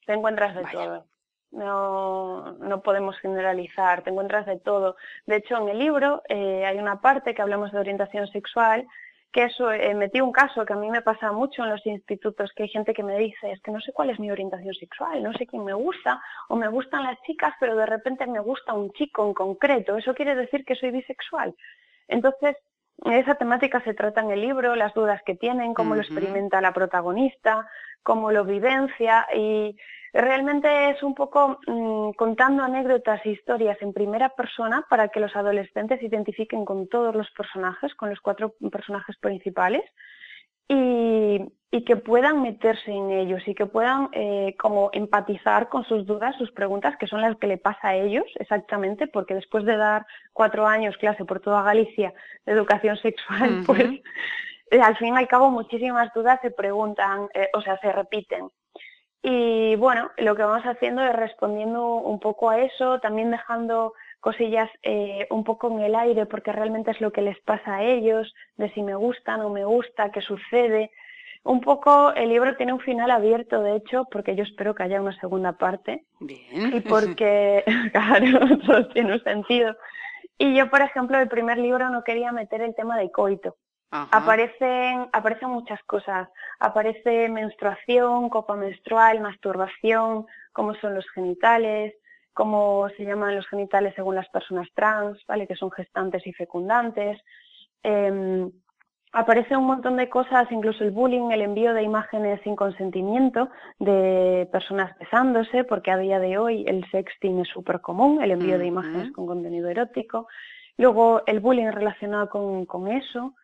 te 0.08 0.14
encuentras 0.14 0.54
de 0.54 0.64
todo. 0.72 1.04
No, 1.50 2.52
no 2.60 2.80
podemos 2.80 3.18
generalizar, 3.18 4.00
te 4.02 4.08
encuentras 4.08 4.46
de 4.46 4.58
todo. 4.58 4.96
De 5.26 5.36
hecho, 5.36 5.58
en 5.58 5.68
el 5.68 5.78
libro 5.78 6.22
eh, 6.30 6.64
hay 6.64 6.78
una 6.78 7.02
parte 7.02 7.34
que 7.34 7.42
hablamos 7.42 7.72
de 7.72 7.78
orientación 7.78 8.26
sexual, 8.28 8.86
que 9.32 9.44
eso, 9.44 9.70
eh, 9.70 9.94
metí 9.94 10.22
un 10.22 10.32
caso 10.32 10.64
que 10.64 10.72
a 10.72 10.76
mí 10.76 10.90
me 10.90 11.02
pasa 11.02 11.30
mucho 11.30 11.62
en 11.62 11.68
los 11.68 11.84
institutos, 11.84 12.52
que 12.56 12.62
hay 12.62 12.70
gente 12.70 12.94
que 12.94 13.02
me 13.02 13.18
dice, 13.18 13.52
es 13.52 13.60
que 13.60 13.70
no 13.70 13.82
sé 13.82 13.92
cuál 13.92 14.08
es 14.08 14.18
mi 14.18 14.30
orientación 14.30 14.72
sexual, 14.72 15.22
no 15.22 15.34
sé 15.34 15.46
quién 15.46 15.62
me 15.62 15.74
gusta, 15.74 16.22
o 16.48 16.56
me 16.56 16.68
gustan 16.68 17.02
las 17.02 17.20
chicas, 17.26 17.52
pero 17.60 17.76
de 17.76 17.84
repente 17.84 18.26
me 18.26 18.40
gusta 18.40 18.72
un 18.72 18.90
chico 18.92 19.26
en 19.26 19.34
concreto, 19.34 19.98
eso 19.98 20.14
quiere 20.14 20.34
decir 20.34 20.64
que 20.64 20.74
soy 20.74 20.90
bisexual. 20.90 21.54
Entonces, 22.08 22.56
esa 23.04 23.34
temática 23.34 23.82
se 23.84 23.92
trata 23.92 24.22
en 24.22 24.30
el 24.30 24.40
libro, 24.40 24.74
las 24.74 24.94
dudas 24.94 25.20
que 25.26 25.34
tienen, 25.34 25.74
cómo 25.74 25.94
lo 25.94 26.00
experimenta 26.00 26.62
la 26.62 26.72
protagonista, 26.72 27.68
cómo 28.02 28.32
lo 28.32 28.44
vivencia 28.44 29.26
y 29.34 29.76
realmente 30.12 30.90
es 30.90 31.02
un 31.02 31.14
poco 31.14 31.58
mm, 31.66 32.12
contando 32.12 32.62
anécdotas 32.62 33.20
e 33.24 33.30
historias 33.30 33.80
en 33.82 33.92
primera 33.92 34.30
persona 34.30 34.84
para 34.88 35.08
que 35.08 35.20
los 35.20 35.34
adolescentes 35.36 36.00
se 36.00 36.06
identifiquen 36.06 36.64
con 36.64 36.88
todos 36.88 37.14
los 37.14 37.30
personajes, 37.32 37.94
con 37.94 38.10
los 38.10 38.20
cuatro 38.20 38.54
personajes 38.70 39.16
principales 39.18 39.84
y, 40.68 41.84
que 41.86 41.96
puedan 41.96 42.42
meterse 42.42 42.90
en 42.90 43.10
ellos 43.10 43.40
y 43.46 43.54
que 43.54 43.64
puedan 43.64 44.10
eh, 44.12 44.54
como 44.58 44.90
empatizar 44.92 45.70
con 45.70 45.84
sus 45.84 46.04
dudas, 46.04 46.36
sus 46.36 46.50
preguntas, 46.52 46.96
que 46.98 47.06
son 47.06 47.22
las 47.22 47.36
que 47.36 47.46
le 47.46 47.56
pasa 47.56 47.88
a 47.88 47.96
ellos 47.96 48.24
exactamente, 48.34 49.06
porque 49.06 49.34
después 49.34 49.64
de 49.64 49.76
dar 49.76 50.04
cuatro 50.34 50.66
años 50.66 50.96
clase 50.98 51.24
por 51.24 51.40
toda 51.40 51.62
Galicia 51.62 52.12
de 52.44 52.52
educación 52.52 52.98
sexual, 52.98 53.62
pues 53.66 54.00
eh, 54.70 54.80
al 54.80 54.96
fin 54.98 55.14
y 55.14 55.18
al 55.18 55.28
cabo 55.28 55.50
muchísimas 55.50 56.12
dudas 56.12 56.38
se 56.42 56.50
preguntan, 56.50 57.28
eh, 57.32 57.48
o 57.54 57.62
sea, 57.62 57.78
se 57.78 57.90
repiten. 57.90 58.50
Y 59.22 59.76
bueno, 59.76 60.10
lo 60.16 60.36
que 60.36 60.42
vamos 60.42 60.64
haciendo 60.64 61.02
es 61.02 61.14
respondiendo 61.14 61.96
un 61.96 62.20
poco 62.20 62.50
a 62.50 62.60
eso, 62.60 63.00
también 63.00 63.30
dejando 63.30 63.94
cosillas 64.20 64.70
eh, 64.82 65.26
un 65.30 65.44
poco 65.44 65.70
en 65.70 65.80
el 65.80 65.94
aire 65.94 66.26
porque 66.26 66.52
realmente 66.52 66.90
es 66.90 67.00
lo 67.00 67.12
que 67.12 67.22
les 67.22 67.38
pasa 67.40 67.76
a 67.76 67.84
ellos, 67.84 68.32
de 68.56 68.70
si 68.72 68.82
me 68.82 68.94
gusta, 68.94 69.36
no 69.36 69.50
me 69.50 69.64
gusta, 69.64 70.10
qué 70.10 70.20
sucede. 70.20 70.90
Un 71.44 71.60
poco 71.60 72.12
el 72.14 72.28
libro 72.28 72.56
tiene 72.56 72.72
un 72.72 72.80
final 72.80 73.10
abierto, 73.10 73.62
de 73.62 73.76
hecho, 73.76 74.06
porque 74.10 74.36
yo 74.36 74.42
espero 74.42 74.74
que 74.74 74.82
haya 74.82 75.00
una 75.00 75.18
segunda 75.18 75.52
parte. 75.52 76.04
Bien. 76.20 76.74
Y 76.76 76.80
porque, 76.80 77.64
claro, 77.92 78.58
todo 78.66 78.88
tiene 78.88 79.14
un 79.14 79.22
sentido. 79.22 79.76
Y 80.36 80.54
yo, 80.56 80.70
por 80.70 80.82
ejemplo, 80.82 81.18
el 81.18 81.28
primer 81.28 81.58
libro 81.58 81.90
no 81.90 82.04
quería 82.04 82.32
meter 82.32 82.60
el 82.60 82.74
tema 82.74 82.96
de 82.98 83.10
coito, 83.10 83.56
Aparecen, 83.90 85.08
aparecen 85.12 85.50
muchas 85.50 85.82
cosas. 85.84 86.28
Aparece 86.58 87.28
menstruación, 87.28 88.28
copa 88.28 88.54
menstrual, 88.54 89.20
masturbación, 89.20 90.26
cómo 90.52 90.74
son 90.74 90.94
los 90.94 91.08
genitales, 91.10 91.94
cómo 92.34 92.88
se 92.96 93.04
llaman 93.04 93.34
los 93.34 93.46
genitales 93.48 93.94
según 93.96 94.14
las 94.14 94.28
personas 94.28 94.68
trans, 94.74 95.18
¿vale? 95.26 95.46
que 95.46 95.56
son 95.56 95.70
gestantes 95.70 96.26
y 96.26 96.32
fecundantes. 96.32 97.18
Eh, 97.82 98.50
aparece 99.12 99.56
un 99.56 99.64
montón 99.64 99.96
de 99.96 100.08
cosas, 100.08 100.50
incluso 100.50 100.84
el 100.84 100.90
bullying, 100.90 101.30
el 101.30 101.42
envío 101.42 101.72
de 101.74 101.82
imágenes 101.82 102.40
sin 102.42 102.56
consentimiento 102.56 103.48
de 103.78 104.48
personas 104.52 104.96
besándose, 104.98 105.64
porque 105.64 105.90
a 105.90 105.98
día 105.98 106.20
de 106.20 106.38
hoy 106.38 106.64
el 106.66 106.88
sexting 106.90 107.40
es 107.40 107.48
súper 107.48 107.80
común, 107.80 108.22
el 108.22 108.32
envío 108.32 108.58
de 108.58 108.66
imágenes 108.66 109.10
con 109.12 109.26
contenido 109.26 109.68
erótico. 109.68 110.28
Luego 110.76 111.22
el 111.26 111.40
bullying 111.40 111.72
relacionado 111.72 112.28
con, 112.28 112.66
con 112.66 112.88
eso. 112.88 113.34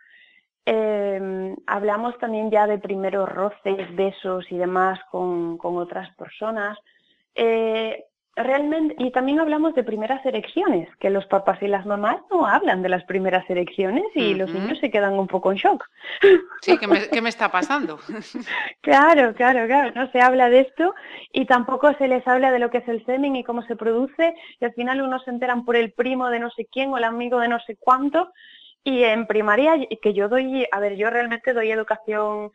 Eh, 0.67 1.55
hablamos 1.67 2.17
también 2.19 2.51
ya 2.51 2.67
de 2.67 2.79
primeros 2.79 3.29
roces, 3.29 3.95
besos 3.95 4.47
y 4.51 4.57
demás 4.57 4.99
con, 5.11 5.59
otras 5.61 6.15
personas. 6.17 6.79
Eh, 7.35 8.05
realmente, 8.37 8.97
y 8.99 9.11
también 9.13 9.41
hablamos 9.41 9.75
de 9.75 9.85
primeras 9.85 10.25
erecciones, 10.25 10.89
que 10.99 11.11
los 11.11 11.27
papás 11.27 11.63
y 11.63 11.69
las 11.69 11.87
mamás 11.87 12.17
no 12.31 12.47
hablan 12.47 12.83
de 12.83 12.89
las 12.89 13.05
primeras 13.05 13.49
erecciones 13.49 14.05
y 14.15 14.35
los 14.35 14.51
niños 14.51 14.79
se 14.81 14.91
quedan 14.91 15.15
un 15.15 15.29
poco 15.29 15.53
en 15.53 15.59
shock. 15.59 15.85
Sí, 16.63 16.79
¿qué 16.79 16.87
me, 16.87 17.09
¿qué 17.09 17.21
me 17.21 17.29
está 17.29 17.51
pasando? 17.51 17.99
claro, 18.81 19.35
claro, 19.35 19.67
claro, 19.67 19.93
no 19.95 20.11
se 20.11 20.21
habla 20.21 20.49
de 20.49 20.61
esto 20.61 20.95
y 21.33 21.45
tampoco 21.45 21.93
se 21.95 22.09
les 22.09 22.27
habla 22.27 22.51
de 22.51 22.59
lo 22.59 22.71
que 22.71 22.79
es 22.79 22.89
el 22.89 23.05
semen 23.05 23.37
y 23.37 23.45
cómo 23.45 23.63
se 23.63 23.77
produce 23.77 24.35
y 24.61 24.65
al 24.65 24.73
final 24.73 25.03
unos 25.03 25.23
se 25.25 25.31
enteran 25.31 25.65
por 25.65 25.77
el 25.77 25.93
primo 25.93 26.31
de 26.31 26.41
no 26.41 26.51
sé 26.51 26.67
quién 26.71 26.93
o 26.93 26.99
el 26.99 27.05
amigo 27.05 27.39
de 27.39 27.49
no 27.49 27.61
sé 27.61 27.77
cuánto 27.77 28.33
y 28.85 29.03
en 29.03 29.27
primaria, 29.27 29.75
que 30.01 30.13
yo 30.13 30.29
doy, 30.29 30.67
a 30.71 30.79
ver, 30.79 30.97
yo 30.97 31.09
realmente 31.11 31.55
doy 31.55 31.71
educación 31.71 32.53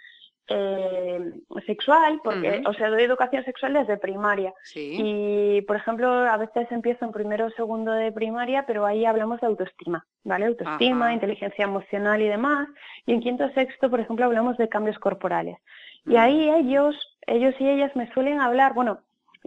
eh, 0.47 1.33
sexual, 1.65 2.21
porque, 2.23 2.61
o 2.65 2.73
sea, 2.73 2.89
doy 2.89 3.03
educación 3.03 3.43
sexual 3.43 3.73
desde 3.73 3.97
primaria. 3.97 4.53
Y, 4.73 5.61
por 5.61 5.75
ejemplo, 5.75 6.07
a 6.09 6.37
veces 6.37 6.71
empiezo 6.71 7.05
en 7.05 7.11
primero 7.11 7.47
o 7.47 7.51
segundo 7.51 7.91
de 7.91 8.11
primaria, 8.11 8.65
pero 8.65 8.85
ahí 8.85 9.05
hablamos 9.05 9.41
de 9.41 9.47
autoestima, 9.47 10.05
¿vale? 10.23 10.45
Autoestima, 10.45 11.13
inteligencia 11.13 11.65
emocional 11.65 12.21
y 12.21 12.27
demás. 12.27 12.67
Y 13.05 13.13
en 13.13 13.21
quinto 13.21 13.45
o 13.45 13.49
sexto, 13.49 13.89
por 13.89 13.99
ejemplo, 13.99 14.25
hablamos 14.25 14.57
de 14.57 14.69
cambios 14.69 14.97
corporales. 14.99 15.57
Y 16.05 16.15
ahí 16.15 16.49
ellos, 16.49 16.95
ellos 17.27 17.53
y 17.59 17.67
ellas 17.67 17.95
me 17.95 18.11
suelen 18.13 18.39
hablar, 18.39 18.73
bueno, 18.73 18.99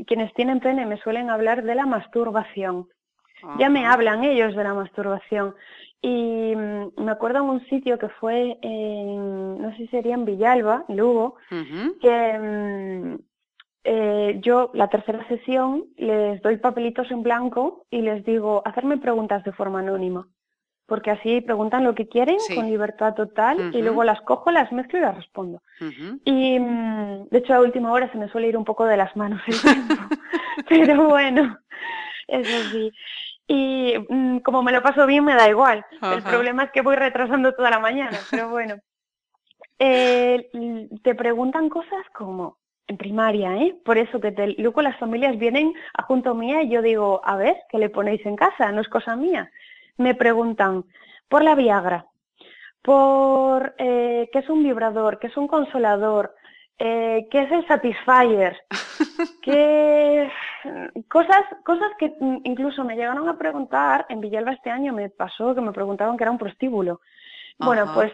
quienes 0.06 0.32
tienen 0.34 0.60
pene 0.60 0.86
me 0.86 0.98
suelen 0.98 1.30
hablar 1.30 1.62
de 1.62 1.74
la 1.74 1.86
masturbación. 1.86 2.88
Ya 3.58 3.68
me 3.68 3.86
hablan 3.86 4.22
ellos 4.22 4.54
de 4.54 4.62
la 4.62 4.72
masturbación. 4.72 5.56
Y 6.02 6.54
mm, 6.56 7.04
me 7.04 7.12
acuerdo 7.12 7.38
en 7.38 7.44
un 7.44 7.66
sitio 7.66 7.98
que 7.98 8.08
fue, 8.08 8.58
en, 8.60 9.62
no 9.62 9.70
sé 9.70 9.76
si 9.76 9.86
sería 9.86 10.14
en 10.14 10.24
Villalba, 10.24 10.84
Lugo, 10.88 11.36
que 12.00 12.38
mm, 12.38 13.14
eh, 13.84 14.38
yo 14.42 14.70
la 14.74 14.88
tercera 14.88 15.26
sesión 15.28 15.84
les 15.96 16.42
doy 16.42 16.56
papelitos 16.56 17.10
en 17.12 17.22
blanco 17.22 17.86
y 17.88 18.02
les 18.02 18.24
digo, 18.24 18.62
hacerme 18.64 18.98
preguntas 18.98 19.44
de 19.44 19.52
forma 19.52 19.78
anónima. 19.78 20.28
Porque 20.86 21.12
así 21.12 21.40
preguntan 21.40 21.84
lo 21.84 21.94
que 21.94 22.08
quieren 22.08 22.36
con 22.54 22.66
libertad 22.66 23.14
total 23.14 23.70
y 23.72 23.80
luego 23.80 24.02
las 24.02 24.20
cojo, 24.22 24.50
las 24.50 24.70
mezclo 24.72 24.98
y 24.98 25.02
las 25.02 25.16
respondo. 25.16 25.62
Y 26.24 26.58
mm, 26.58 27.28
de 27.30 27.38
hecho 27.38 27.54
a 27.54 27.60
última 27.60 27.92
hora 27.92 28.10
se 28.10 28.18
me 28.18 28.28
suele 28.28 28.48
ir 28.48 28.56
un 28.56 28.64
poco 28.64 28.84
de 28.84 28.96
las 28.96 29.16
manos 29.16 29.40
el 29.46 29.54
tiempo. 29.62 29.94
Pero 30.68 31.08
bueno, 31.08 31.56
eso 32.26 32.70
sí. 32.72 32.92
Y 33.46 33.94
mm, 34.08 34.38
como 34.38 34.62
me 34.62 34.72
lo 34.72 34.82
paso 34.82 35.06
bien, 35.06 35.24
me 35.24 35.34
da 35.34 35.48
igual. 35.48 35.84
El 36.00 36.22
problema 36.22 36.64
es 36.64 36.70
que 36.72 36.82
voy 36.82 36.96
retrasando 36.96 37.52
toda 37.52 37.70
la 37.70 37.78
mañana, 37.78 38.18
pero 38.30 38.48
bueno. 38.48 38.76
Eh, 39.78 40.48
te 41.02 41.14
preguntan 41.14 41.68
cosas 41.68 42.06
como 42.14 42.58
en 42.86 42.96
primaria, 42.96 43.56
¿eh? 43.56 43.76
Por 43.84 43.98
eso 43.98 44.20
que 44.20 44.32
te, 44.32 44.48
luego 44.58 44.82
las 44.82 44.98
familias 44.98 45.38
vienen 45.38 45.74
a 45.94 46.02
junto 46.02 46.34
mía 46.34 46.62
y 46.62 46.68
yo 46.68 46.82
digo, 46.82 47.20
a 47.24 47.36
ver, 47.36 47.56
¿qué 47.68 47.78
le 47.78 47.90
ponéis 47.90 48.24
en 48.26 48.36
casa? 48.36 48.70
No 48.70 48.80
es 48.80 48.88
cosa 48.88 49.16
mía. 49.16 49.50
Me 49.96 50.14
preguntan 50.14 50.84
por 51.28 51.42
la 51.42 51.54
Viagra, 51.54 52.06
por 52.82 53.74
eh, 53.78 54.28
qué 54.32 54.38
es 54.40 54.48
un 54.48 54.62
vibrador, 54.62 55.18
qué 55.18 55.28
es 55.28 55.36
un 55.36 55.48
consolador, 55.48 56.34
eh, 56.78 57.26
qué 57.30 57.42
es 57.42 57.52
el 57.52 57.66
Satisfyer, 57.66 58.56
qué 59.42 60.30
cosas, 61.08 61.44
cosas 61.64 61.90
que 61.98 62.12
incluso 62.44 62.84
me 62.84 62.96
llegaron 62.96 63.28
a 63.28 63.38
preguntar 63.38 64.06
en 64.08 64.20
Villalba 64.20 64.52
este 64.52 64.70
año 64.70 64.92
me 64.92 65.08
pasó 65.10 65.54
que 65.54 65.60
me 65.60 65.72
preguntaban 65.72 66.16
que 66.16 66.24
era 66.24 66.30
un 66.30 66.38
prostíbulo. 66.38 67.00
Bueno, 67.58 67.92
pues 67.94 68.12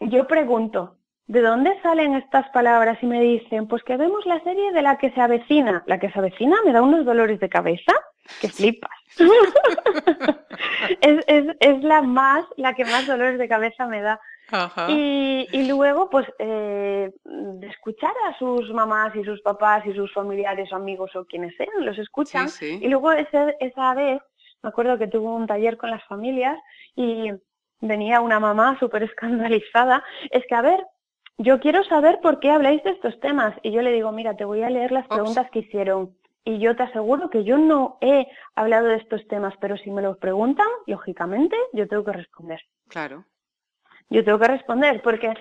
yo 0.00 0.26
pregunto, 0.26 0.96
¿de 1.26 1.42
dónde 1.42 1.78
salen 1.82 2.14
estas 2.14 2.48
palabras? 2.50 2.98
Y 3.02 3.06
me 3.06 3.20
dicen, 3.20 3.68
pues 3.68 3.82
que 3.82 3.96
vemos 3.96 4.24
la 4.26 4.40
serie 4.42 4.72
de 4.72 4.82
la 4.82 4.96
que 4.96 5.10
se 5.10 5.20
avecina. 5.20 5.82
La 5.86 5.98
que 5.98 6.10
se 6.10 6.18
avecina 6.18 6.56
me 6.64 6.72
da 6.72 6.82
unos 6.82 7.04
dolores 7.04 7.38
de 7.40 7.48
cabeza 7.48 7.92
que 8.40 8.48
flipas. 8.48 8.90
es, 11.00 11.24
es, 11.26 11.56
es 11.60 11.82
la 11.82 12.02
más, 12.02 12.44
la 12.56 12.74
que 12.74 12.84
más 12.84 13.06
dolores 13.06 13.38
de 13.38 13.48
cabeza 13.48 13.86
me 13.86 14.00
da. 14.00 14.20
Y, 14.88 15.46
y, 15.52 15.68
luego, 15.68 16.08
pues, 16.08 16.26
eh, 16.38 17.12
de 17.24 17.66
escuchar 17.66 18.12
a 18.28 18.38
sus 18.38 18.72
mamás 18.72 19.14
y 19.14 19.22
sus 19.24 19.40
papás 19.42 19.84
y 19.86 19.92
sus 19.92 20.12
familiares 20.12 20.72
o 20.72 20.76
amigos 20.76 21.14
o 21.16 21.24
quienes 21.26 21.54
sean, 21.56 21.84
los 21.84 21.98
escuchan. 21.98 22.48
Y 22.60 22.88
luego 22.88 23.12
ese, 23.12 23.56
esa 23.60 23.94
vez, 23.94 24.20
me 24.62 24.70
acuerdo 24.70 24.98
que 24.98 25.06
tuvo 25.06 25.34
un 25.34 25.46
taller 25.46 25.76
con 25.76 25.90
las 25.90 26.04
familias 26.04 26.58
y 26.96 27.30
venía 27.80 28.20
una 28.20 28.40
mamá 28.40 28.78
súper 28.80 29.02
escandalizada. 29.02 30.02
Es 30.30 30.44
que, 30.48 30.54
a 30.54 30.62
ver, 30.62 30.84
yo 31.36 31.60
quiero 31.60 31.84
saber 31.84 32.20
por 32.20 32.40
qué 32.40 32.50
habláis 32.50 32.82
de 32.84 32.90
estos 32.90 33.20
temas. 33.20 33.54
Y 33.62 33.70
yo 33.72 33.82
le 33.82 33.92
digo, 33.92 34.12
mira, 34.12 34.34
te 34.34 34.46
voy 34.46 34.62
a 34.62 34.70
leer 34.70 34.92
las 34.92 35.06
preguntas 35.08 35.50
que 35.50 35.60
hicieron. 35.60 36.16
Y 36.44 36.58
yo 36.58 36.74
te 36.74 36.84
aseguro 36.84 37.28
que 37.28 37.44
yo 37.44 37.58
no 37.58 37.98
he 38.00 38.26
hablado 38.54 38.86
de 38.86 38.96
estos 38.96 39.26
temas, 39.28 39.52
pero 39.60 39.76
si 39.76 39.90
me 39.90 40.00
los 40.00 40.16
preguntan, 40.16 40.66
lógicamente, 40.86 41.56
yo 41.74 41.86
tengo 41.86 42.04
que 42.04 42.12
responder. 42.12 42.60
Claro 42.88 43.26
yo 44.10 44.24
tengo 44.24 44.38
que 44.38 44.48
responder, 44.48 45.02
porque 45.02 45.34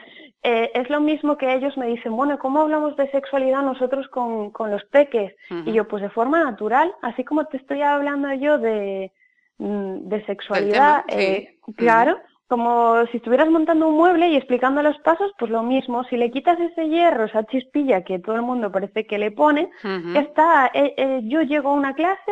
eh, 0.44 0.72
es 0.74 0.90
lo 0.90 1.00
mismo 1.00 1.38
que 1.38 1.54
ellos 1.54 1.78
me 1.78 1.88
dicen, 1.88 2.16
bueno, 2.16 2.38
¿cómo 2.38 2.62
hablamos 2.62 2.96
de 2.96 3.10
sexualidad 3.12 3.64
nosotros 3.64 4.08
con, 4.10 4.52
con 4.52 4.72
los 4.72 4.84
peques? 4.86 5.34
Y 5.66 5.72
yo, 5.72 5.88
pues 5.88 6.04
de 6.04 6.10
forma 6.10 6.44
natural, 6.44 6.94
así 7.02 7.24
como 7.24 7.46
te 7.46 7.58
estoy 7.58 7.82
hablando 7.82 8.32
yo 8.34 8.58
de, 8.58 9.12
mm, 9.58 10.08
de 10.10 10.26
sexualidad, 10.26 11.06
eh, 11.08 11.58
claro, 11.76 12.20
como 12.48 13.06
si 13.08 13.18
estuvieras 13.18 13.50
montando 13.50 13.90
un 13.90 13.96
mueble 13.96 14.30
y 14.30 14.36
explicando 14.36 14.82
los 14.82 14.98
pasos, 15.00 15.32
pues 15.38 15.52
lo 15.52 15.64
mismo, 15.64 16.04
si 16.06 16.16
le 16.16 16.32
quitas 16.32 16.60
ese 16.60 16.88
hierro, 16.88 17.26
esa 17.26 17.44
chispilla 17.46 18.04
que 18.04 18.20
todo 18.20 18.36
el 18.36 18.42
mundo 18.42 18.72
parece 18.72 19.06
que 19.06 19.18
le 19.18 19.32
pone, 19.32 19.70
ya 20.14 20.22
está, 20.22 20.72
eh, 20.74 21.22
yo 21.24 21.42
llego 21.42 21.70
a 21.70 21.74
una 21.74 21.94
clase, 21.94 22.32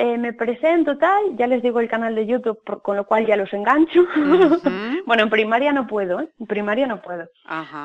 eh, 0.00 0.16
me 0.16 0.32
presento 0.32 0.96
tal, 0.96 1.36
ya 1.36 1.48
les 1.48 1.60
digo 1.60 1.80
el 1.80 1.88
canal 1.88 2.14
de 2.14 2.24
YouTube, 2.24 2.60
con 2.82 2.96
lo 2.96 3.04
cual 3.04 3.26
ya 3.26 3.36
los 3.36 3.52
engancho. 3.52 4.06
bueno, 5.06 5.24
en 5.24 5.28
primaria 5.28 5.72
no 5.72 5.88
puedo, 5.88 6.20
¿eh? 6.20 6.28
en 6.38 6.46
primaria 6.46 6.86
no 6.86 7.02
puedo. 7.02 7.28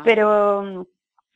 Pero 0.03 0.61
mm, 0.61 0.85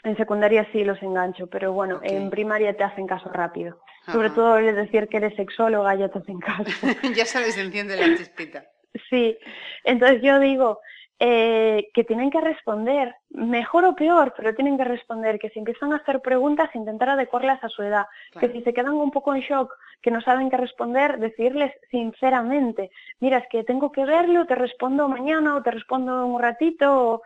en 0.04 0.18
secundaria 0.18 0.68
sí 0.72 0.84
los 0.84 1.02
engancho, 1.02 1.48
pero 1.48 1.74
bueno, 1.74 2.00
en 2.04 2.30
primaria 2.30 2.78
te 2.78 2.84
hacen 2.84 3.08
caso 3.08 3.28
rápido. 3.30 3.80
Sobre 4.06 4.30
todo 4.30 4.60
el 4.60 4.76
decir 4.76 5.08
que 5.08 5.18
eres 5.18 5.36
sexóloga 5.36 5.96
ya 5.96 6.10
te 6.10 6.20
hacen 6.20 6.40
caso. 6.42 6.70
ya 7.16 7.26
se 7.26 7.40
les 7.42 7.58
enciende 7.58 7.98
la 7.98 8.16
chispita. 8.16 8.64
Sí, 9.10 9.36
entonces 9.84 10.22
yo 10.22 10.40
digo, 10.40 10.80
eh, 11.20 11.90
que 11.96 12.04
tienen 12.04 12.30
que 12.30 12.40
responder, 12.40 13.16
mejor 13.30 13.86
o 13.86 13.96
peor, 13.96 14.36
pero 14.38 14.54
tienen 14.54 14.78
que 14.78 14.84
responder, 14.84 15.40
que 15.40 15.50
si 15.50 15.58
empiezan 15.58 15.92
a 15.92 15.98
hacer 15.98 16.22
preguntas, 16.22 16.70
intentar 16.76 17.10
adecuarlas 17.10 17.64
a 17.64 17.70
su 17.70 17.82
edad, 17.82 18.06
que 18.40 18.50
si 18.50 18.62
se 18.62 18.72
quedan 18.72 18.94
un 18.94 19.10
poco 19.10 19.34
en 19.34 19.42
shock, 19.42 19.74
que 20.04 20.12
no 20.12 20.22
saben 20.22 20.52
qué 20.52 20.58
responder, 20.58 21.18
decirles 21.18 21.74
sinceramente, 21.90 22.92
mira, 23.20 23.40
es 23.40 23.48
que 23.50 23.64
tengo 23.64 23.92
que 23.92 24.06
verlo, 24.06 24.46
te 24.46 24.54
respondo 24.54 25.10
mañana 25.10 25.56
o 25.56 25.64
te 25.64 25.72
respondo 25.72 26.24
un 26.24 26.40
ratito, 26.40 27.24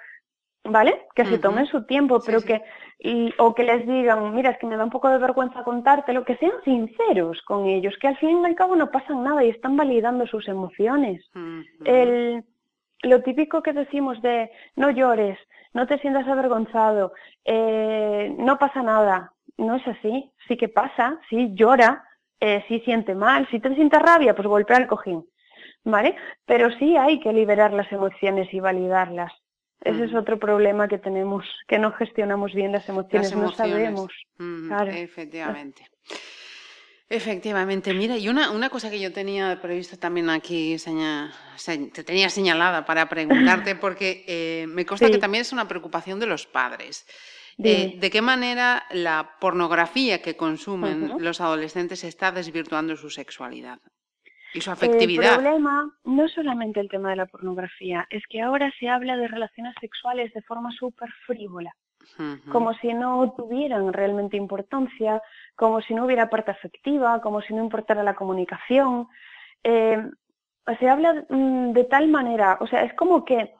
¿vale? 0.63 1.07
Que 1.13 1.25
se 1.25 1.37
tomen 1.37 1.65
su 1.65 1.85
tiempo, 1.85 2.21
pero 2.25 2.39
que, 2.41 2.61
o 3.39 3.53
que 3.53 3.63
les 3.63 3.85
digan, 3.85 4.33
mira, 4.33 4.51
es 4.51 4.57
que 4.57 4.67
me 4.67 4.77
da 4.77 4.85
un 4.85 4.89
poco 4.89 5.09
de 5.09 5.17
vergüenza 5.17 5.65
contártelo, 5.65 6.23
que 6.23 6.37
sean 6.37 6.53
sinceros 6.63 7.41
con 7.41 7.65
ellos, 7.65 7.97
que 7.99 8.07
al 8.07 8.17
fin 8.17 8.41
y 8.41 8.45
al 8.45 8.55
cabo 8.55 8.77
no 8.77 8.89
pasan 8.89 9.21
nada 9.23 9.43
y 9.43 9.49
están 9.49 9.75
validando 9.75 10.25
sus 10.27 10.47
emociones. 10.47 11.29
El 11.83 12.45
lo 13.03 13.21
típico 13.21 13.61
que 13.61 13.73
decimos 13.73 14.21
de 14.21 14.51
no 14.75 14.91
llores, 14.91 15.37
no 15.73 15.87
te 15.87 15.97
sientas 15.99 16.27
avergonzado, 16.27 17.13
eh, 17.45 18.33
no 18.37 18.57
pasa 18.57 18.83
nada, 18.83 19.33
no 19.57 19.75
es 19.75 19.87
así, 19.87 20.31
sí 20.47 20.57
que 20.57 20.69
pasa, 20.69 21.19
sí 21.29 21.51
llora, 21.53 22.03
eh, 22.39 22.63
sí 22.67 22.79
siente 22.81 23.15
mal, 23.15 23.47
si 23.49 23.59
te 23.59 23.73
sientes 23.75 24.01
rabia, 24.01 24.35
pues 24.35 24.47
golpea 24.47 24.77
el 24.77 24.87
cojín, 24.87 25.25
¿vale? 25.83 26.15
Pero 26.45 26.69
sí 26.77 26.97
hay 26.97 27.19
que 27.19 27.33
liberar 27.33 27.73
las 27.73 27.91
emociones 27.91 28.53
y 28.53 28.59
validarlas. 28.59 29.31
Ese 29.83 30.05
es 30.05 30.13
otro 30.13 30.37
problema 30.37 30.87
que 30.87 30.99
tenemos, 30.99 31.43
que 31.67 31.79
no 31.79 31.91
gestionamos 31.93 32.53
bien 32.53 32.71
las 32.71 32.87
emociones, 32.87 33.35
no 33.35 33.51
sabemos. 33.51 34.11
Efectivamente. 34.95 35.87
Efectivamente, 37.13 37.93
mira, 37.93 38.17
y 38.17 38.29
una, 38.29 38.51
una, 38.51 38.69
cosa 38.69 38.89
que 38.89 38.97
yo 38.97 39.11
tenía 39.11 39.59
previsto 39.61 39.97
también 39.99 40.29
aquí, 40.29 40.77
te 40.77 42.03
tenía 42.05 42.29
señalada 42.29 42.85
para 42.85 43.09
preguntarte, 43.09 43.75
porque 43.83 44.23
eh, 44.29 44.65
me 44.69 44.85
consta 44.85 45.09
que 45.09 45.17
también 45.17 45.41
es 45.41 45.51
una 45.51 45.67
preocupación 45.67 46.21
de 46.21 46.27
los 46.27 46.47
padres. 46.47 47.05
Eh, 47.61 47.95
¿De 47.99 48.09
qué 48.09 48.21
manera 48.21 48.85
la 48.91 49.35
pornografía 49.41 50.21
que 50.21 50.37
consumen 50.37 51.11
los 51.19 51.41
adolescentes 51.41 52.05
está 52.05 52.31
desvirtuando 52.31 52.95
su 52.95 53.09
sexualidad 53.09 53.79
y 54.53 54.61
su 54.61 54.71
afectividad? 54.71 55.33
El 55.33 55.41
problema 55.41 55.93
no 56.05 56.25
es 56.25 56.31
solamente 56.31 56.79
el 56.79 56.87
tema 56.87 57.09
de 57.09 57.17
la 57.17 57.25
pornografía, 57.25 58.07
es 58.09 58.23
que 58.29 58.39
ahora 58.39 58.71
se 58.79 58.87
habla 58.87 59.17
de 59.17 59.27
relaciones 59.27 59.75
sexuales 59.81 60.33
de 60.33 60.43
forma 60.43 60.71
súper 60.71 61.09
frívola 61.27 61.75
como 62.51 62.73
si 62.75 62.93
no 62.93 63.33
tuvieran 63.35 63.93
realmente 63.93 64.37
importancia, 64.37 65.21
como 65.55 65.81
si 65.81 65.93
no 65.93 66.05
hubiera 66.05 66.29
parte 66.29 66.51
afectiva, 66.51 67.21
como 67.21 67.41
si 67.41 67.53
no 67.53 67.63
importara 67.63 68.03
la 68.03 68.15
comunicación. 68.15 69.07
Eh, 69.63 70.01
se 70.79 70.89
habla 70.89 71.25
mm, 71.29 71.71
de 71.73 71.83
tal 71.85 72.07
manera, 72.07 72.57
o 72.61 72.67
sea, 72.67 72.83
es 72.83 72.93
como 72.93 73.25
que 73.25 73.53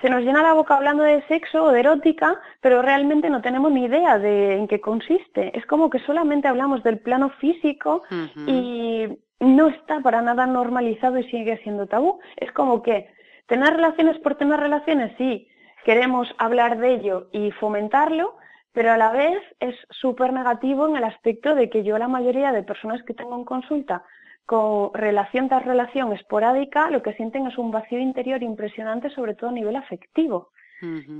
se 0.00 0.08
nos 0.08 0.22
llena 0.22 0.42
la 0.42 0.54
boca 0.54 0.76
hablando 0.76 1.02
de 1.02 1.22
sexo 1.28 1.64
o 1.64 1.72
de 1.72 1.80
erótica, 1.80 2.40
pero 2.60 2.80
realmente 2.80 3.28
no 3.28 3.42
tenemos 3.42 3.70
ni 3.70 3.84
idea 3.84 4.18
de 4.18 4.56
en 4.56 4.66
qué 4.66 4.80
consiste. 4.80 5.56
Es 5.56 5.66
como 5.66 5.90
que 5.90 5.98
solamente 6.00 6.48
hablamos 6.48 6.82
del 6.82 7.00
plano 7.00 7.30
físico 7.38 8.02
y 8.46 9.06
no 9.40 9.68
está 9.68 10.00
para 10.00 10.22
nada 10.22 10.46
normalizado 10.46 11.18
y 11.18 11.30
sigue 11.30 11.58
siendo 11.62 11.86
tabú. 11.86 12.18
Es 12.36 12.50
como 12.52 12.82
que 12.82 13.08
tener 13.46 13.74
relaciones 13.74 14.18
por 14.20 14.36
tener 14.36 14.58
relaciones, 14.58 15.12
sí, 15.18 15.49
queremos 15.84 16.28
hablar 16.38 16.78
de 16.78 16.94
ello 16.94 17.28
y 17.32 17.50
fomentarlo, 17.52 18.36
pero 18.72 18.92
a 18.92 18.96
la 18.96 19.12
vez 19.12 19.42
es 19.58 19.74
súper 19.90 20.32
negativo 20.32 20.86
en 20.88 20.96
el 20.96 21.04
aspecto 21.04 21.54
de 21.54 21.68
que 21.68 21.82
yo 21.82 21.98
la 21.98 22.08
mayoría 22.08 22.52
de 22.52 22.62
personas 22.62 23.02
que 23.02 23.14
tengo 23.14 23.36
en 23.36 23.44
consulta 23.44 24.04
con 24.46 24.92
relación 24.94 25.48
tras 25.48 25.64
relación 25.64 26.12
esporádica, 26.12 26.90
lo 26.90 27.02
que 27.02 27.12
sienten 27.14 27.46
es 27.46 27.56
un 27.56 27.70
vacío 27.70 28.00
interior 28.00 28.42
impresionante, 28.42 29.10
sobre 29.10 29.34
todo 29.34 29.50
a 29.50 29.52
nivel 29.52 29.76
afectivo. 29.76 30.50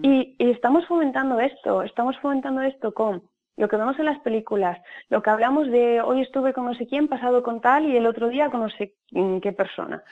y, 0.02 0.34
estamos 0.38 0.86
fomentando 0.86 1.38
esto, 1.38 1.82
estamos 1.82 2.18
fomentando 2.18 2.62
esto 2.62 2.92
con 2.94 3.22
lo 3.56 3.68
que 3.68 3.76
vemos 3.76 3.98
en 3.98 4.06
las 4.06 4.18
películas, 4.20 4.80
lo 5.10 5.22
que 5.22 5.30
hablamos 5.30 5.70
de 5.70 6.00
hoy 6.00 6.22
estuve 6.22 6.52
con 6.54 6.64
no 6.64 6.74
sé 6.74 6.86
quién, 6.86 7.08
pasado 7.08 7.42
con 7.42 7.60
tal 7.60 7.84
y 7.84 7.96
el 7.96 8.06
otro 8.06 8.30
día 8.30 8.48
con 8.50 8.60
no 8.62 8.70
sé 8.70 8.94
qué 9.42 9.52
persona. 9.52 10.02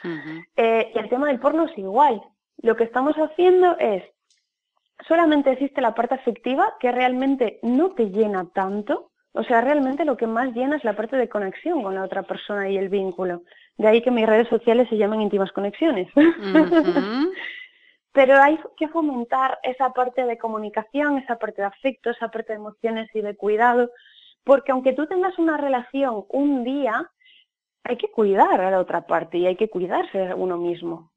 Eh, 0.55 0.93
y 0.95 0.99
el 0.99 1.09
tema 1.09 1.27
del 1.27 1.41
porno 1.41 1.65
es 1.65 1.77
igual. 1.79 2.23
Lo 2.63 2.77
que 2.77 2.85
estamos 2.85 3.17
haciendo 3.17 3.77
es, 3.79 4.05
solamente 5.07 5.53
existe 5.53 5.81
la 5.81 5.95
parte 5.95 6.15
afectiva 6.15 6.75
que 6.81 6.93
realmente 6.93 7.59
no 7.63 7.91
te 7.91 8.11
llena 8.11 8.49
tanto, 8.53 9.11
o 9.33 9.45
sea, 9.45 9.61
realmente 9.61 10.05
lo 10.05 10.17
que 10.17 10.27
más 10.27 10.53
llena 10.55 10.77
es 10.77 10.85
la 10.85 10.97
parte 10.97 11.17
de 11.17 11.29
conexión 11.29 11.83
con 11.83 11.95
la 11.95 12.03
otra 12.03 12.23
persona 12.23 12.69
y 12.69 12.77
el 12.77 12.89
vínculo. 12.89 13.43
De 13.77 13.87
ahí 13.87 14.03
que 14.03 14.11
mis 14.11 14.27
redes 14.27 14.49
sociales 14.49 14.89
se 14.89 14.97
llaman 14.97 15.21
íntimas 15.21 15.53
conexiones. 15.53 16.09
Pero 18.13 18.43
hay 18.43 18.59
que 18.77 18.89
fomentar 18.89 19.59
esa 19.63 19.93
parte 19.93 20.25
de 20.25 20.39
comunicación, 20.39 21.19
esa 21.19 21.39
parte 21.39 21.63
de 21.63 21.69
afecto, 21.69 22.11
esa 22.11 22.31
parte 22.31 22.53
de 22.53 22.59
emociones 22.59 23.09
y 23.15 23.21
de 23.21 23.37
cuidado, 23.37 23.91
porque 24.43 24.73
aunque 24.73 24.93
tú 24.93 25.07
tengas 25.07 25.39
una 25.39 25.57
relación 25.57 26.25
un 26.31 26.65
día, 26.65 27.09
hay 27.85 27.97
que 27.97 28.11
cuidar 28.11 28.61
a 28.61 28.71
la 28.71 28.81
otra 28.81 29.07
parte 29.07 29.39
y 29.39 29.47
hay 29.47 29.57
que 29.57 29.71
cuidarse 29.71 30.29
a 30.29 30.35
uno 30.35 30.57
mismo. 30.57 31.13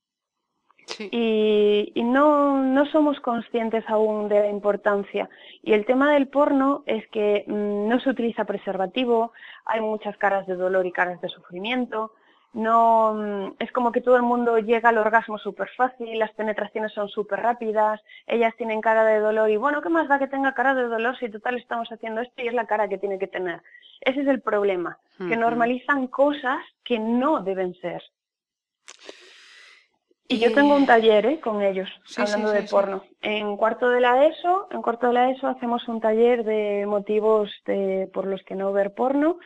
Y, 1.00 1.94
no, 2.04 2.62
no, 2.62 2.86
somos 2.88 3.20
conscientes 3.20 3.84
aún 3.88 4.30
de 4.30 4.40
la 4.40 4.50
importancia. 4.50 5.30
Y 5.62 5.74
el 5.74 5.86
tema 5.86 6.14
del 6.14 6.28
porno 6.28 6.84
es 6.86 7.08
que 7.08 7.46
mm, 7.48 7.88
no 7.88 8.00
se 8.00 8.10
utiliza 8.10 8.46
preservativo, 8.46 9.32
hay 9.66 9.82
muchas 9.82 10.18
caras 10.18 10.48
de 10.48 10.56
dolor 10.56 10.86
y 10.86 10.92
caras 10.92 11.22
de 11.22 11.30
sufrimiento. 11.30 12.14
No, 12.54 13.14
mm, 13.14 13.56
es 13.60 13.72
como 13.72 13.92
que 13.92 14.02
todo 14.02 14.18
el 14.18 14.24
mundo 14.24 14.58
llega 14.58 14.90
al 14.90 14.98
orgasmo 14.98 15.38
súper 15.38 15.70
fácil, 15.78 16.20
las 16.20 16.32
penetraciones 16.32 16.92
son 16.92 17.08
súper 17.08 17.40
rápidas, 17.40 18.02
ellas 18.28 18.54
tienen 18.58 18.82
cara 18.82 19.06
de 19.06 19.20
dolor 19.20 19.50
y 19.50 19.56
bueno, 19.56 19.82
¿qué 19.82 19.88
más 19.88 20.10
da 20.10 20.20
que 20.20 20.28
tenga 20.28 20.54
cara 20.54 20.74
de 20.74 20.84
dolor 20.84 21.18
si 21.18 21.30
total 21.30 21.58
estamos 21.58 21.90
haciendo 21.90 22.20
esto 22.20 22.42
y 22.42 22.48
es 22.48 22.54
la 22.54 22.68
cara 22.68 22.90
que 22.90 22.98
tiene 22.98 23.18
que 23.20 23.28
tener? 23.28 23.62
Ese 24.02 24.22
es 24.22 24.28
el 24.28 24.42
problema, 24.42 24.98
que 25.18 25.38
normalizan 25.38 26.08
cosas 26.08 26.60
que 26.84 27.00
no 27.00 27.42
deben 27.42 27.74
ser. 27.76 28.04
Y 30.32 30.40
yo 30.40 30.54
tengo 30.54 30.76
un 30.76 30.86
taller 30.86 31.26
¿eh? 31.26 31.40
con 31.42 31.62
ellos, 31.62 31.90
hablando 32.18 32.52
de 32.52 32.64
porno. 32.64 33.04
En 33.22 33.58
cuarto 33.58 33.90
de 33.90 34.00
la 34.00 34.26
ESO, 34.28 34.70
en 34.72 34.82
cuarto 34.82 35.08
de 35.08 35.14
la 35.14 35.30
ESO 35.30 35.48
hacemos 35.48 35.86
un 35.90 36.00
taller 36.00 36.46
de 36.46 36.86
motivos 36.88 37.52
de, 37.66 38.10
por 38.14 38.26
los 38.26 38.42
que 38.44 38.56
no 38.56 38.72
ver 38.72 38.94
porno. 38.94 39.40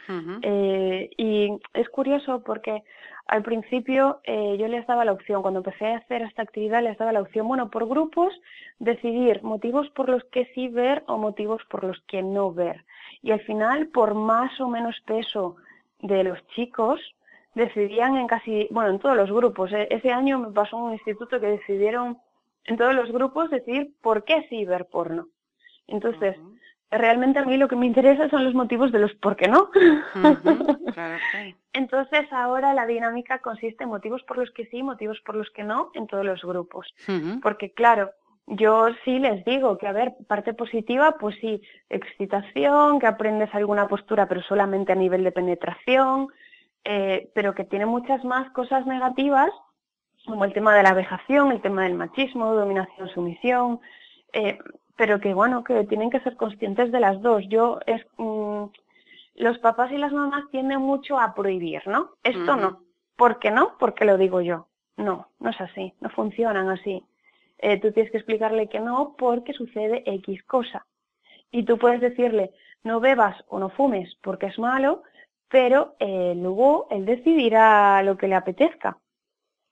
Eh, 0.43 1.09
y 1.17 1.57
es 1.73 1.89
curioso 1.89 2.43
porque 2.45 2.83
al 3.25 3.41
principio 3.41 4.19
eh, 4.25 4.57
yo 4.59 4.67
les 4.67 4.85
daba 4.85 5.05
la 5.05 5.13
opción, 5.13 5.41
cuando 5.41 5.61
empecé 5.61 5.87
a 5.87 5.97
hacer 5.97 6.21
esta 6.21 6.43
actividad 6.43 6.83
les 6.83 6.97
daba 6.99 7.11
la 7.11 7.21
opción, 7.21 7.47
bueno, 7.47 7.71
por 7.71 7.87
grupos, 7.87 8.31
decidir 8.77 9.41
motivos 9.41 9.89
por 9.89 10.07
los 10.07 10.23
que 10.25 10.45
sí 10.53 10.67
ver 10.67 11.03
o 11.07 11.17
motivos 11.17 11.63
por 11.67 11.83
los 11.83 11.99
que 12.01 12.21
no 12.21 12.53
ver. 12.53 12.85
Y 13.23 13.31
al 13.31 13.41
final, 13.41 13.87
por 13.87 14.13
más 14.13 14.61
o 14.61 14.67
menos 14.67 14.95
peso 15.07 15.55
de 16.01 16.23
los 16.23 16.45
chicos, 16.49 16.99
decidían 17.55 18.17
en 18.17 18.27
casi, 18.27 18.67
bueno, 18.69 18.91
en 18.91 18.99
todos 18.99 19.15
los 19.15 19.31
grupos. 19.31 19.71
¿eh? 19.71 19.87
Ese 19.89 20.11
año 20.11 20.39
me 20.39 20.51
pasó 20.51 20.77
un 20.77 20.93
instituto 20.93 21.39
que 21.39 21.47
decidieron 21.47 22.19
en 22.65 22.77
todos 22.77 22.93
los 22.93 23.11
grupos 23.11 23.49
decidir 23.49 23.93
por 24.01 24.23
qué 24.23 24.45
sí 24.49 24.65
ver 24.65 24.85
porno. 24.85 25.27
Entonces, 25.87 26.35
realmente 26.91 27.39
a 27.39 27.45
mí 27.45 27.57
lo 27.57 27.67
que 27.67 27.75
me 27.75 27.85
interesa 27.85 28.29
son 28.29 28.43
los 28.43 28.53
motivos 28.53 28.91
de 28.91 28.99
los 28.99 29.13
por 29.15 29.35
qué 29.35 29.47
no. 29.47 29.69
Entonces, 31.73 32.31
ahora 32.31 32.73
la 32.73 32.85
dinámica 32.85 33.39
consiste 33.39 33.83
en 33.83 33.89
motivos 33.89 34.23
por 34.23 34.37
los 34.37 34.51
que 34.51 34.65
sí, 34.67 34.83
motivos 34.83 35.21
por 35.21 35.35
los 35.35 35.49
que 35.51 35.63
no 35.63 35.91
en 35.93 36.07
todos 36.07 36.25
los 36.25 36.41
grupos. 36.43 36.93
Porque, 37.41 37.71
claro, 37.71 38.11
yo 38.47 38.87
sí 39.03 39.19
les 39.19 39.45
digo 39.45 39.77
que, 39.77 39.87
a 39.87 39.91
ver, 39.91 40.13
parte 40.27 40.53
positiva, 40.53 41.17
pues 41.19 41.35
sí, 41.39 41.61
excitación, 41.89 42.99
que 42.99 43.07
aprendes 43.07 43.53
alguna 43.53 43.87
postura, 43.87 44.27
pero 44.27 44.41
solamente 44.43 44.91
a 44.91 44.95
nivel 44.95 45.23
de 45.23 45.31
penetración, 45.31 46.29
eh, 46.85 47.29
pero 47.33 47.55
que 47.55 47.65
tiene 47.65 47.87
muchas 47.87 48.23
más 48.23 48.49
cosas 48.51 48.85
negativas, 48.85 49.49
como 50.25 50.45
el 50.45 50.53
tema 50.53 50.75
de 50.75 50.83
la 50.83 50.93
vejación, 50.93 51.51
el 51.51 51.61
tema 51.61 51.83
del 51.83 51.95
machismo, 51.95 52.53
dominación, 52.53 53.09
sumisión, 53.09 53.79
eh, 54.33 54.59
pero 54.95 55.19
que 55.19 55.33
bueno, 55.33 55.63
que 55.63 55.83
tienen 55.85 56.09
que 56.09 56.19
ser 56.21 56.35
conscientes 56.35 56.91
de 56.91 56.99
las 56.99 57.21
dos. 57.21 57.43
Yo 57.49 57.79
es 57.85 58.05
mm, 58.17 58.65
los 59.35 59.57
papás 59.59 59.91
y 59.91 59.97
las 59.97 60.13
mamás 60.13 60.43
tienden 60.51 60.79
mucho 60.79 61.19
a 61.19 61.33
prohibir, 61.33 61.85
¿no? 61.87 62.11
Esto 62.23 62.55
no. 62.55 62.81
¿Por 63.15 63.39
qué 63.39 63.51
no? 63.51 63.77
Porque 63.79 64.05
lo 64.05 64.17
digo 64.17 64.41
yo. 64.41 64.67
No, 64.97 65.27
no 65.39 65.49
es 65.49 65.59
así, 65.59 65.93
no 65.99 66.09
funcionan 66.09 66.69
así. 66.69 67.03
Eh, 67.57 67.79
tú 67.79 67.91
tienes 67.91 68.11
que 68.11 68.17
explicarle 68.17 68.69
que 68.69 68.79
no 68.79 69.15
porque 69.17 69.53
sucede 69.53 70.03
X 70.05 70.43
cosa. 70.43 70.85
Y 71.51 71.63
tú 71.63 71.77
puedes 71.77 71.99
decirle, 71.99 72.51
no 72.83 72.99
bebas 72.99 73.43
o 73.47 73.59
no 73.59 73.69
fumes 73.69 74.15
porque 74.21 74.47
es 74.47 74.59
malo, 74.59 75.03
pero 75.49 75.95
eh, 75.99 76.34
luego 76.36 76.88
él 76.89 77.05
decidirá 77.05 78.01
lo 78.03 78.17
que 78.17 78.27
le 78.27 78.36
apetezca. 78.36 78.97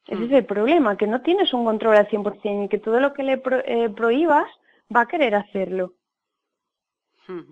Ese 0.08 0.24
es 0.24 0.30
mm. 0.30 0.36
el 0.36 0.46
problema, 0.46 0.98
que 0.98 1.08
no 1.08 1.22
tienes 1.22 1.54
un 1.54 1.66
control 1.66 1.96
al 1.96 2.10
100% 2.10 2.66
y 2.66 2.70
que 2.70 2.78
todo 2.78 3.00
lo 3.00 3.14
que 3.14 3.24
le 3.24 3.42
eh, 3.66 3.90
prohíbas 3.90 4.48
va 4.94 5.02
a 5.02 5.08
querer 5.08 5.36
hacerlo. 5.36 5.94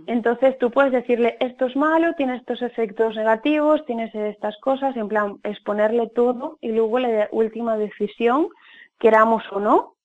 Entonces 0.05 0.57
tú 0.57 0.69
puedes 0.69 0.91
decirle, 0.91 1.37
esto 1.39 1.65
es 1.65 1.77
malo, 1.77 2.13
tiene 2.15 2.35
estos 2.35 2.61
efectos 2.61 3.15
negativos, 3.15 3.85
tienes 3.85 4.13
estas 4.13 4.57
cosas, 4.59 4.97
en 4.97 5.07
plan, 5.07 5.39
exponerle 5.43 6.09
todo 6.09 6.57
y 6.59 6.73
luego 6.73 6.99
la 6.99 7.29
última 7.31 7.77
decisión, 7.77 8.49
queramos 8.99 9.43
o 9.49 9.61
no, 9.61 9.95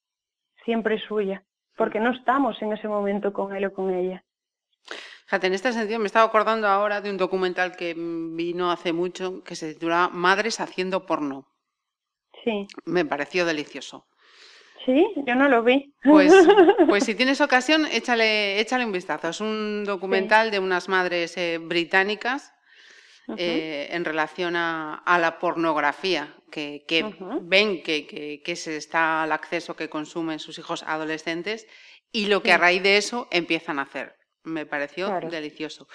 siempre 0.65 0.97
es 0.97 1.03
suya, 1.03 1.43
porque 1.77 1.99
no 1.99 2.11
estamos 2.11 2.63
en 2.63 2.75
ese 2.75 2.87
momento 2.87 3.33
con 3.33 3.57
él 3.57 3.65
o 3.65 3.73
con 3.73 3.93
ella. 3.93 4.23
Fíjate, 5.27 5.49
en 5.49 5.55
este 5.55 5.73
sentido 5.73 5.99
me 5.99 6.07
estaba 6.07 6.25
acordando 6.25 6.69
ahora 6.69 7.01
de 7.01 7.11
un 7.11 7.17
documental 7.17 7.77
que 7.77 7.95
vino 7.97 8.71
hace 8.71 8.93
mucho 8.93 9.43
que 9.43 9.57
se 9.57 9.75
titula 9.75 10.09
Madres 10.13 10.61
haciendo 10.61 11.05
porno. 11.05 11.49
Sí. 12.45 12.69
Me 12.85 13.05
pareció 13.05 13.45
delicioso. 13.45 14.07
Sí, 14.85 15.05
yo 15.27 15.35
no 15.35 15.49
lo 15.49 15.65
vi. 15.65 15.93
Pues, 16.05 16.33
pues 16.89 17.05
si 17.05 17.17
tienes 17.17 17.41
ocasión, 17.41 17.87
échale, 17.87 18.61
échale 18.61 18.85
un 18.85 18.93
vistazo. 18.93 19.29
Es 19.29 19.41
un 19.41 19.83
documental 19.85 20.53
de 20.53 20.61
unas 20.61 20.89
madres 20.89 21.37
eh, 21.37 21.59
británicas 21.61 22.53
eh, 23.37 23.89
en 23.91 24.05
relación 24.05 24.55
a, 24.55 25.03
la 25.21 25.41
pornografía, 25.41 26.37
que, 26.53 26.85
ven 27.43 27.83
que, 27.83 28.07
que, 28.07 28.41
que, 28.45 28.55
se 28.55 28.77
está 28.77 29.25
al 29.25 29.33
acceso 29.33 29.75
que 29.75 29.89
consumen 29.89 30.39
sus 30.39 30.57
hijos 30.61 30.85
adolescentes 30.85 31.67
y 32.13 32.27
lo 32.27 32.45
que 32.45 32.53
a 32.53 32.59
raíz 32.59 32.85
de 32.85 32.97
eso 32.97 33.27
empiezan 33.33 33.81
a 33.81 33.83
hacer. 33.83 34.16
Me 34.47 34.65
pareció 34.65 35.11
delicioso. 35.21 35.89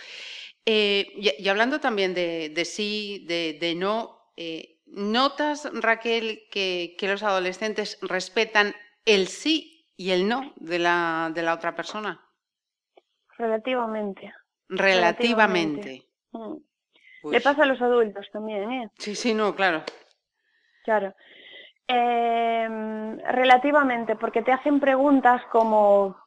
Eh, 0.66 1.08
y, 1.16 1.48
hablando 1.48 1.80
también 1.80 2.14
de, 2.14 2.66
sí, 2.66 3.26
de, 3.28 3.74
no, 3.76 4.32
eh, 4.36 4.82
¿notas, 4.86 5.70
Raquel, 5.74 6.44
que, 6.52 6.96
los 7.02 7.24
adolescentes 7.24 7.98
respetan 8.02 8.76
el 9.06 9.28
sí 9.28 9.88
y 9.96 10.12
el 10.12 10.28
no 10.28 10.54
de 10.58 10.80
la, 10.80 11.32
de 11.34 11.44
la 11.44 11.54
otra 11.54 11.76
persona? 11.76 12.22
Relativamente. 13.38 14.34
Relativamente. 14.68 16.04
Mm. 16.32 16.58
Le 17.32 17.40
pasa 17.40 17.64
a 17.64 17.68
los 17.68 17.82
adultos 17.82 18.28
también, 18.34 18.70
¿eh? 18.70 18.90
Sí, 18.98 19.16
sí, 19.16 19.34
no, 19.34 19.56
claro. 19.56 19.84
Claro. 20.84 21.16
Em, 21.88 23.18
relativamente, 23.20 24.16
porque 24.16 24.42
te 24.42 24.52
hacen 24.52 24.80
preguntas 24.80 25.42
como, 25.52 26.18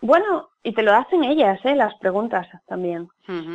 bueno, 0.00 0.50
y 0.62 0.72
te 0.72 0.82
lo 0.82 0.94
hacen 0.94 1.24
ellas, 1.24 1.58
¿eh? 1.64 1.74
las 1.74 1.94
preguntas 1.96 2.46
también. 2.66 3.08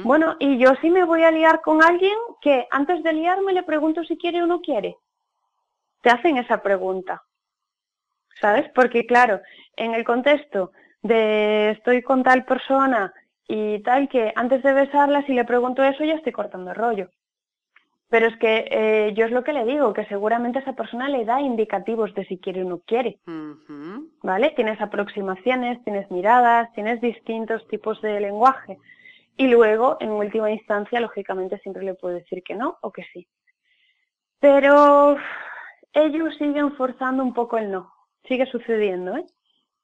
Bueno, 0.03 0.35
y 0.39 0.57
yo 0.57 0.73
sí 0.81 0.89
me 0.89 1.03
voy 1.03 1.23
a 1.23 1.31
liar 1.31 1.61
con 1.61 1.83
alguien 1.83 2.17
que 2.41 2.67
antes 2.69 3.01
de 3.03 3.13
liarme 3.13 3.53
le 3.53 3.63
pregunto 3.63 4.03
si 4.03 4.17
quiere 4.17 4.41
o 4.41 4.45
no 4.45 4.61
quiere. 4.61 4.97
Te 6.01 6.09
hacen 6.09 6.37
esa 6.37 6.61
pregunta. 6.61 7.23
¿Sabes? 8.41 8.69
Porque 8.75 9.05
claro, 9.05 9.41
en 9.77 9.93
el 9.93 10.03
contexto 10.03 10.71
de 11.01 11.71
estoy 11.71 12.01
con 12.01 12.23
tal 12.23 12.45
persona 12.45 13.13
y 13.47 13.79
tal 13.83 14.09
que 14.09 14.33
antes 14.35 14.63
de 14.63 14.73
besarla 14.73 15.25
si 15.25 15.33
le 15.33 15.45
pregunto 15.45 15.83
eso 15.83 16.03
ya 16.03 16.15
estoy 16.15 16.33
cortando 16.33 16.71
el 16.71 16.75
rollo. 16.75 17.09
Pero 18.13 18.27
es 18.27 18.37
que 18.37 18.67
eh, 18.69 19.13
yo 19.15 19.25
es 19.25 19.31
lo 19.31 19.43
que 19.43 19.53
le 19.53 19.65
digo, 19.65 19.91
que 19.91 20.05
seguramente 20.05 20.59
esa 20.59 20.73
persona 20.73 21.09
le 21.09 21.25
da 21.25 21.41
indicativos 21.41 22.13
de 22.13 22.23
si 22.25 22.37
quiere 22.37 22.61
o 22.61 22.69
no 22.69 22.77
quiere. 22.77 23.17
¿vale? 24.21 24.51
Tienes 24.51 24.79
aproximaciones, 24.79 25.83
tienes 25.83 26.11
miradas, 26.11 26.71
tienes 26.73 27.01
distintos 27.01 27.67
tipos 27.69 27.99
de 28.03 28.19
lenguaje. 28.19 28.77
Y 29.35 29.47
luego, 29.47 29.97
en 29.99 30.11
última 30.11 30.51
instancia, 30.51 30.99
lógicamente 30.99 31.57
siempre 31.57 31.83
le 31.83 31.95
puedo 31.95 32.13
decir 32.13 32.43
que 32.43 32.53
no 32.53 32.77
o 32.83 32.91
que 32.91 33.03
sí. 33.11 33.27
Pero 34.39 35.17
ellos 35.91 36.35
siguen 36.37 36.73
forzando 36.73 37.23
un 37.23 37.33
poco 37.33 37.57
el 37.57 37.71
no. 37.71 37.91
Sigue 38.27 38.45
sucediendo, 38.45 39.17
¿eh? 39.17 39.25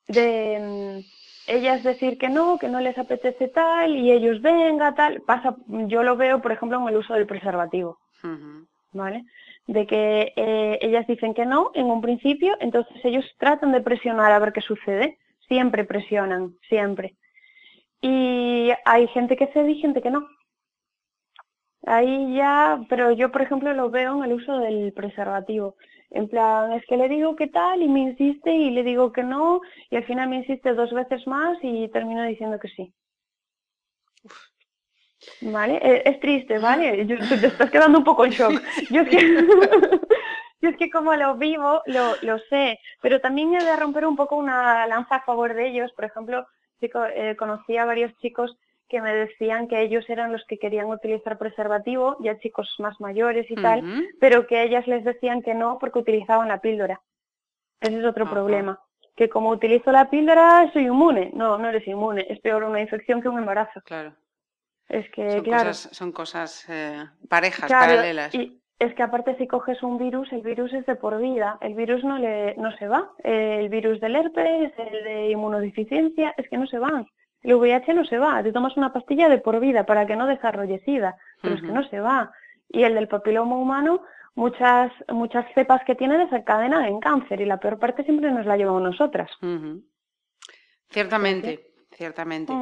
De 0.07 0.59
mm, 0.61 1.51
ellas 1.51 1.81
decir 1.81 2.19
que 2.19 2.29
no, 2.29 2.59
que 2.59 2.69
no 2.69 2.79
les 2.79 2.95
apetece 2.99 3.47
tal, 3.47 3.95
y 3.95 4.11
ellos 4.11 4.39
venga, 4.43 4.93
tal. 4.93 5.21
Pasa, 5.21 5.55
yo 5.67 6.03
lo 6.03 6.15
veo, 6.15 6.43
por 6.43 6.51
ejemplo, 6.51 6.79
en 6.79 6.89
el 6.89 6.97
uso 6.97 7.15
del 7.15 7.25
preservativo. 7.25 7.97
¿Vale? 8.91 9.23
De 9.67 9.85
que 9.85 10.33
eh, 10.35 10.79
ellas 10.81 11.05
dicen 11.07 11.33
que 11.33 11.45
no 11.45 11.71
en 11.75 11.85
un 11.85 12.01
principio, 12.01 12.57
entonces 12.59 12.97
ellos 13.03 13.25
tratan 13.37 13.71
de 13.71 13.81
presionar 13.81 14.31
a 14.31 14.39
ver 14.39 14.51
qué 14.51 14.61
sucede. 14.61 15.17
Siempre 15.47 15.83
presionan, 15.83 16.55
siempre. 16.67 17.15
Y 18.01 18.71
hay 18.85 19.07
gente 19.07 19.35
que 19.35 19.47
cede 19.47 19.71
y 19.71 19.81
gente 19.81 20.01
que 20.01 20.11
no. 20.11 20.27
Ahí 21.85 22.35
ya, 22.35 22.81
pero 22.89 23.11
yo 23.11 23.31
por 23.31 23.41
ejemplo 23.41 23.73
lo 23.73 23.89
veo 23.89 24.17
en 24.17 24.23
el 24.23 24.33
uso 24.33 24.57
del 24.59 24.93
preservativo. 24.93 25.75
En 26.11 26.27
plan, 26.27 26.73
es 26.73 26.85
que 26.87 26.97
le 26.97 27.07
digo 27.07 27.35
que 27.35 27.47
tal 27.47 27.81
y 27.81 27.87
me 27.87 28.01
insiste 28.01 28.51
y 28.51 28.71
le 28.71 28.83
digo 28.83 29.11
que 29.11 29.23
no 29.23 29.61
y 29.89 29.95
al 29.95 30.03
final 30.05 30.29
me 30.29 30.37
insiste 30.37 30.73
dos 30.73 30.91
veces 30.91 31.25
más 31.27 31.57
y 31.61 31.87
termino 31.89 32.23
diciendo 32.23 32.59
que 32.59 32.69
sí. 32.69 32.93
¿Vale? 35.41 35.79
E, 35.81 36.09
es, 36.09 36.19
triste, 36.19 36.59
¿vale? 36.59 37.05
Yo, 37.05 37.17
te 37.17 37.47
estás 37.47 37.69
quedando 37.69 37.99
un 37.99 38.03
poco 38.03 38.25
en 38.25 38.31
shock. 38.31 38.51
Yo 38.89 39.01
es 39.01 39.09
que, 39.09 39.17
yo 40.61 40.69
es 40.69 40.77
que 40.77 40.89
como 40.89 41.13
lo 41.15 41.35
vivo, 41.35 41.81
lo, 41.85 42.15
lo 42.21 42.39
sé, 42.49 42.79
pero 43.01 43.21
también 43.21 43.53
he 43.53 43.63
de 43.63 43.75
romper 43.75 44.05
un 44.05 44.15
poco 44.15 44.35
una 44.35 44.85
lanza 44.87 45.15
a 45.15 45.23
favor 45.23 45.53
de 45.53 45.67
ellos. 45.67 45.91
Por 45.93 46.05
ejemplo, 46.05 46.45
eh, 46.81 47.35
conocí 47.37 47.77
a 47.77 47.85
varios 47.85 48.15
chicos 48.17 48.57
que 48.89 49.01
me 49.01 49.13
decían 49.13 49.67
que 49.67 49.81
ellos 49.81 50.03
eran 50.09 50.31
los 50.31 50.43
que 50.45 50.57
querían 50.57 50.87
utilizar 50.87 51.37
preservativo, 51.37 52.17
ya 52.21 52.39
chicos 52.39 52.73
más 52.79 52.99
mayores 52.99 53.49
y 53.49 53.55
tal, 53.55 54.09
pero 54.19 54.47
que 54.47 54.63
ellas 54.63 54.87
les 54.87 55.03
decían 55.03 55.43
que 55.43 55.53
no 55.53 55.77
porque 55.79 55.99
utilizaban 55.99 56.47
la 56.47 56.59
píldora. 56.59 56.99
Ese 57.79 57.99
es 57.99 58.05
otro 58.05 58.29
problema. 58.29 58.81
Que 59.15 59.29
como 59.29 59.49
utilizo 59.51 59.91
la 59.91 60.09
píldora 60.09 60.69
soy 60.73 60.85
inmune. 60.85 61.31
No, 61.33 61.57
no 61.57 61.69
eres 61.69 61.87
inmune. 61.87 62.25
Es 62.29 62.39
peor 62.39 62.63
una 62.63 62.81
infección 62.81 63.21
que 63.21 63.29
un 63.29 63.37
embarazo. 63.37 63.79
Claro. 63.85 64.15
Es 64.89 65.09
que, 65.11 65.31
son 65.31 65.43
claro. 65.43 65.69
Cosas, 65.69 65.95
son 65.95 66.11
cosas 66.11 66.65
eh, 66.67 67.05
parejas, 67.29 67.71
paralelas. 67.71 68.33
Y 68.33 68.59
es 68.79 68.93
que 68.95 69.03
aparte 69.03 69.37
si 69.37 69.45
coges 69.45 69.83
un 69.83 69.97
virus, 69.99 70.31
el 70.33 70.41
virus 70.41 70.73
es 70.73 70.85
de 70.87 70.95
por 70.95 71.19
vida. 71.21 71.57
El 71.61 71.75
virus 71.75 72.03
no, 72.03 72.17
le, 72.17 72.55
no 72.55 72.75
se 72.77 72.87
va. 72.87 73.11
El 73.23 73.69
virus 73.69 73.99
del 73.99 74.15
herpes, 74.15 74.73
el 74.77 75.03
de 75.03 75.29
inmunodeficiencia, 75.29 76.33
es 76.37 76.49
que 76.49 76.57
no 76.57 76.65
se 76.65 76.79
van. 76.79 77.05
El 77.41 77.55
VIH 77.55 77.93
no 77.93 78.03
se 78.03 78.17
va, 78.17 78.43
te 78.43 78.51
tomas 78.51 78.75
una 78.75 78.91
pastilla 78.91 79.29
de 79.29 79.37
por 79.37 79.59
vida 79.61 79.85
para 79.85 80.05
que 80.05 80.15
no 80.15 80.27
desarrolle 80.27 80.81
SIDA, 80.83 81.15
pero 81.41 81.55
es 81.55 81.61
que 81.61 81.71
no 81.71 81.87
se 81.87 82.01
va. 82.01 82.33
Y 82.67 82.83
el 82.83 82.95
del 82.95 83.07
papiloma 83.07 83.55
humano, 83.55 84.01
muchas, 84.35 84.91
muchas 85.07 85.45
cepas 85.53 85.81
que 85.85 85.95
tiene 85.95 86.17
desencadenan 86.17 86.83
en 86.83 86.99
cáncer 86.99 87.39
y 87.39 87.45
la 87.45 87.57
peor 87.57 87.79
parte 87.79 88.03
siempre 88.03 88.31
nos 88.31 88.45
la 88.45 88.57
llevamos 88.57 88.81
nosotras. 88.81 89.29
Ciertamente 90.89 91.68
ciertamente. 91.95 92.53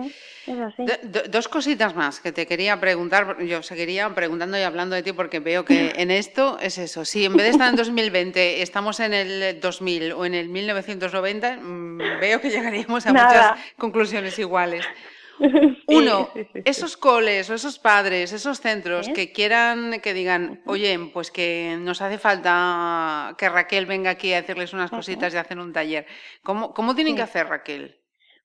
Dos 1.29 1.47
cositas 1.47 1.95
más 1.95 2.19
que 2.19 2.31
te 2.31 2.45
quería 2.45 2.79
preguntar. 2.79 3.41
Yo 3.43 3.61
seguiría 3.61 4.09
preguntando 4.13 4.57
y 4.57 4.61
hablando 4.61 4.95
de 4.95 5.03
ti 5.03 5.13
porque 5.13 5.39
veo 5.39 5.63
que 5.63 5.93
en 5.95 6.11
esto 6.11 6.57
es 6.59 6.77
eso. 6.77 7.05
Si 7.05 7.25
en 7.25 7.35
vez 7.35 7.45
de 7.45 7.51
estar 7.51 7.69
en 7.69 7.75
2020 7.75 8.61
estamos 8.61 8.99
en 8.99 9.13
el 9.13 9.59
2000 9.59 10.13
o 10.13 10.25
en 10.25 10.33
el 10.33 10.49
1990, 10.49 11.57
mm, 11.57 11.97
veo 12.19 12.41
que 12.41 12.49
llegaríamos 12.49 13.05
a 13.05 13.11
muchas 13.11 13.59
conclusiones 13.77 14.37
iguales. 14.39 14.85
Uno, 15.87 16.31
esos 16.65 16.97
coles 16.97 17.47
o 17.51 17.53
esos 17.53 17.77
padres, 17.77 18.33
esos 18.33 18.59
centros 18.59 19.07
que 19.09 19.31
quieran, 19.31 19.99
que 20.01 20.15
digan, 20.15 20.61
oye, 20.65 20.97
pues 21.13 21.29
que 21.29 21.77
nos 21.79 22.01
hace 22.01 22.17
falta 22.17 23.35
que 23.37 23.47
Raquel 23.47 23.85
venga 23.85 24.09
aquí 24.09 24.33
a 24.33 24.39
hacerles 24.39 24.73
unas 24.73 24.89
cositas 24.89 25.31
y 25.33 25.37
hacer 25.37 25.59
un 25.59 25.73
taller. 25.73 26.07
¿Cómo, 26.41 26.73
cómo 26.73 26.95
tienen 26.95 27.15
que 27.15 27.21
hacer, 27.21 27.47
Raquel? 27.47 27.99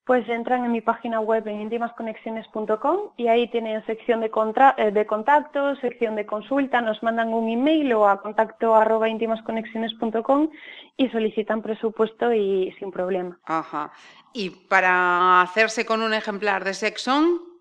Pues 0.04 0.28
entran 0.28 0.64
en 0.64 0.72
mi 0.72 0.80
página 0.80 1.20
web 1.20 1.46
en 1.46 1.60
intimasconexiones.com 1.60 3.12
y 3.16 3.28
ahí 3.28 3.48
tienen 3.48 3.86
sección 3.86 4.20
de, 4.20 4.32
eh, 4.76 4.90
de 4.90 5.06
contacto, 5.06 5.76
sección 5.76 6.16
de 6.16 6.26
consulta, 6.26 6.80
nos 6.80 7.00
mandan 7.04 7.32
un 7.32 7.48
email 7.48 7.92
o 7.92 8.08
a 8.08 8.20
contacto 8.20 8.74
arroba 8.74 9.08
intimasconexiones.com 9.08 10.50
y 10.96 11.08
solicitan 11.10 11.62
presupuesto 11.62 12.32
y 12.32 12.72
sin 12.80 12.90
problema. 12.90 13.38
Ajá. 13.44 13.92
¿Y 14.32 14.50
para 14.50 15.40
hacerse 15.40 15.86
con 15.86 16.02
un 16.02 16.14
ejemplar 16.14 16.64
de 16.64 16.74
Sexon? 16.74 17.52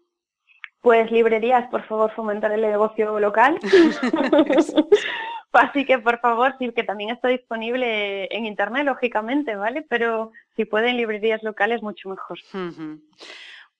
Pues 0.82 1.12
librerías, 1.12 1.69
por 1.69 1.84
favor, 1.84 2.12
fomentar 2.15 2.51
el 2.51 2.62
negocio 2.62 3.19
local. 3.19 3.60
Así 5.53 5.85
que, 5.85 5.99
por 5.99 6.19
favor, 6.19 6.55
sí, 6.59 6.71
que 6.71 6.83
también 6.83 7.09
está 7.09 7.27
disponible 7.27 8.27
en 8.31 8.45
Internet, 8.45 8.85
lógicamente, 8.85 9.55
¿vale? 9.55 9.85
Pero 9.87 10.31
si 10.55 10.65
pueden 10.65 10.97
librerías 10.97 11.43
locales, 11.43 11.81
mucho 11.81 12.09
mejor. 12.09 12.39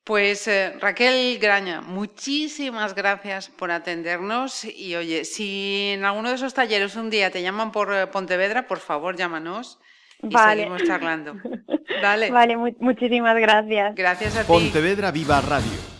Pues 0.03 0.47
eh, 0.47 0.73
Raquel 0.79 1.38
Graña, 1.39 1.81
muchísimas 1.81 2.95
gracias 2.95 3.49
por 3.49 3.69
atendernos 3.69 4.65
y 4.65 4.95
oye, 4.95 5.25
si 5.25 5.91
en 5.93 6.03
alguno 6.05 6.29
de 6.29 6.36
esos 6.36 6.55
talleres 6.55 6.95
un 6.95 7.12
día 7.12 7.29
te 7.29 7.43
llaman 7.43 7.71
por 7.71 7.93
eh, 7.93 8.07
Pontevedra, 8.07 8.65
por 8.67 8.79
favor 8.79 9.15
llámanos 9.15 9.79
y 10.23 10.36
seguimos 10.36 10.84
charlando. 10.84 11.36
Vale, 12.01 12.31
vale 12.31 12.55
muchísimas 12.79 13.36
gracias. 13.38 13.93
Gracias 13.95 14.38
a 14.38 14.41
ti. 14.41 14.47
Pontevedra 14.47 15.12
Viva 15.12 15.39
Radio 15.41 15.90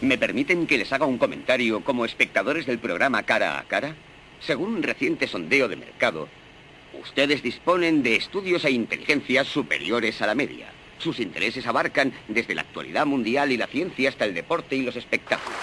¿Me 0.00 0.16
permiten 0.16 0.66
que 0.66 0.78
les 0.78 0.90
haga 0.94 1.04
un 1.04 1.18
comentario 1.18 1.84
como 1.84 2.06
espectadores 2.06 2.64
del 2.64 2.78
programa 2.78 3.22
Cara 3.24 3.58
a 3.58 3.64
Cara? 3.64 3.94
Según 4.40 4.76
un 4.76 4.82
reciente 4.82 5.26
sondeo 5.26 5.68
de 5.68 5.76
mercado, 5.76 6.26
ustedes 7.02 7.42
disponen 7.42 8.02
de 8.02 8.16
estudios 8.16 8.64
e 8.64 8.70
inteligencias 8.70 9.46
superiores 9.46 10.22
a 10.22 10.26
la 10.26 10.34
media. 10.34 10.72
Sus 10.98 11.20
intereses 11.20 11.66
abarcan 11.66 12.14
desde 12.28 12.54
la 12.54 12.62
actualidad 12.62 13.04
mundial 13.04 13.52
y 13.52 13.58
la 13.58 13.66
ciencia 13.66 14.08
hasta 14.08 14.24
el 14.24 14.32
deporte 14.32 14.74
y 14.74 14.82
los 14.82 14.96
espectáculos. 14.96 15.58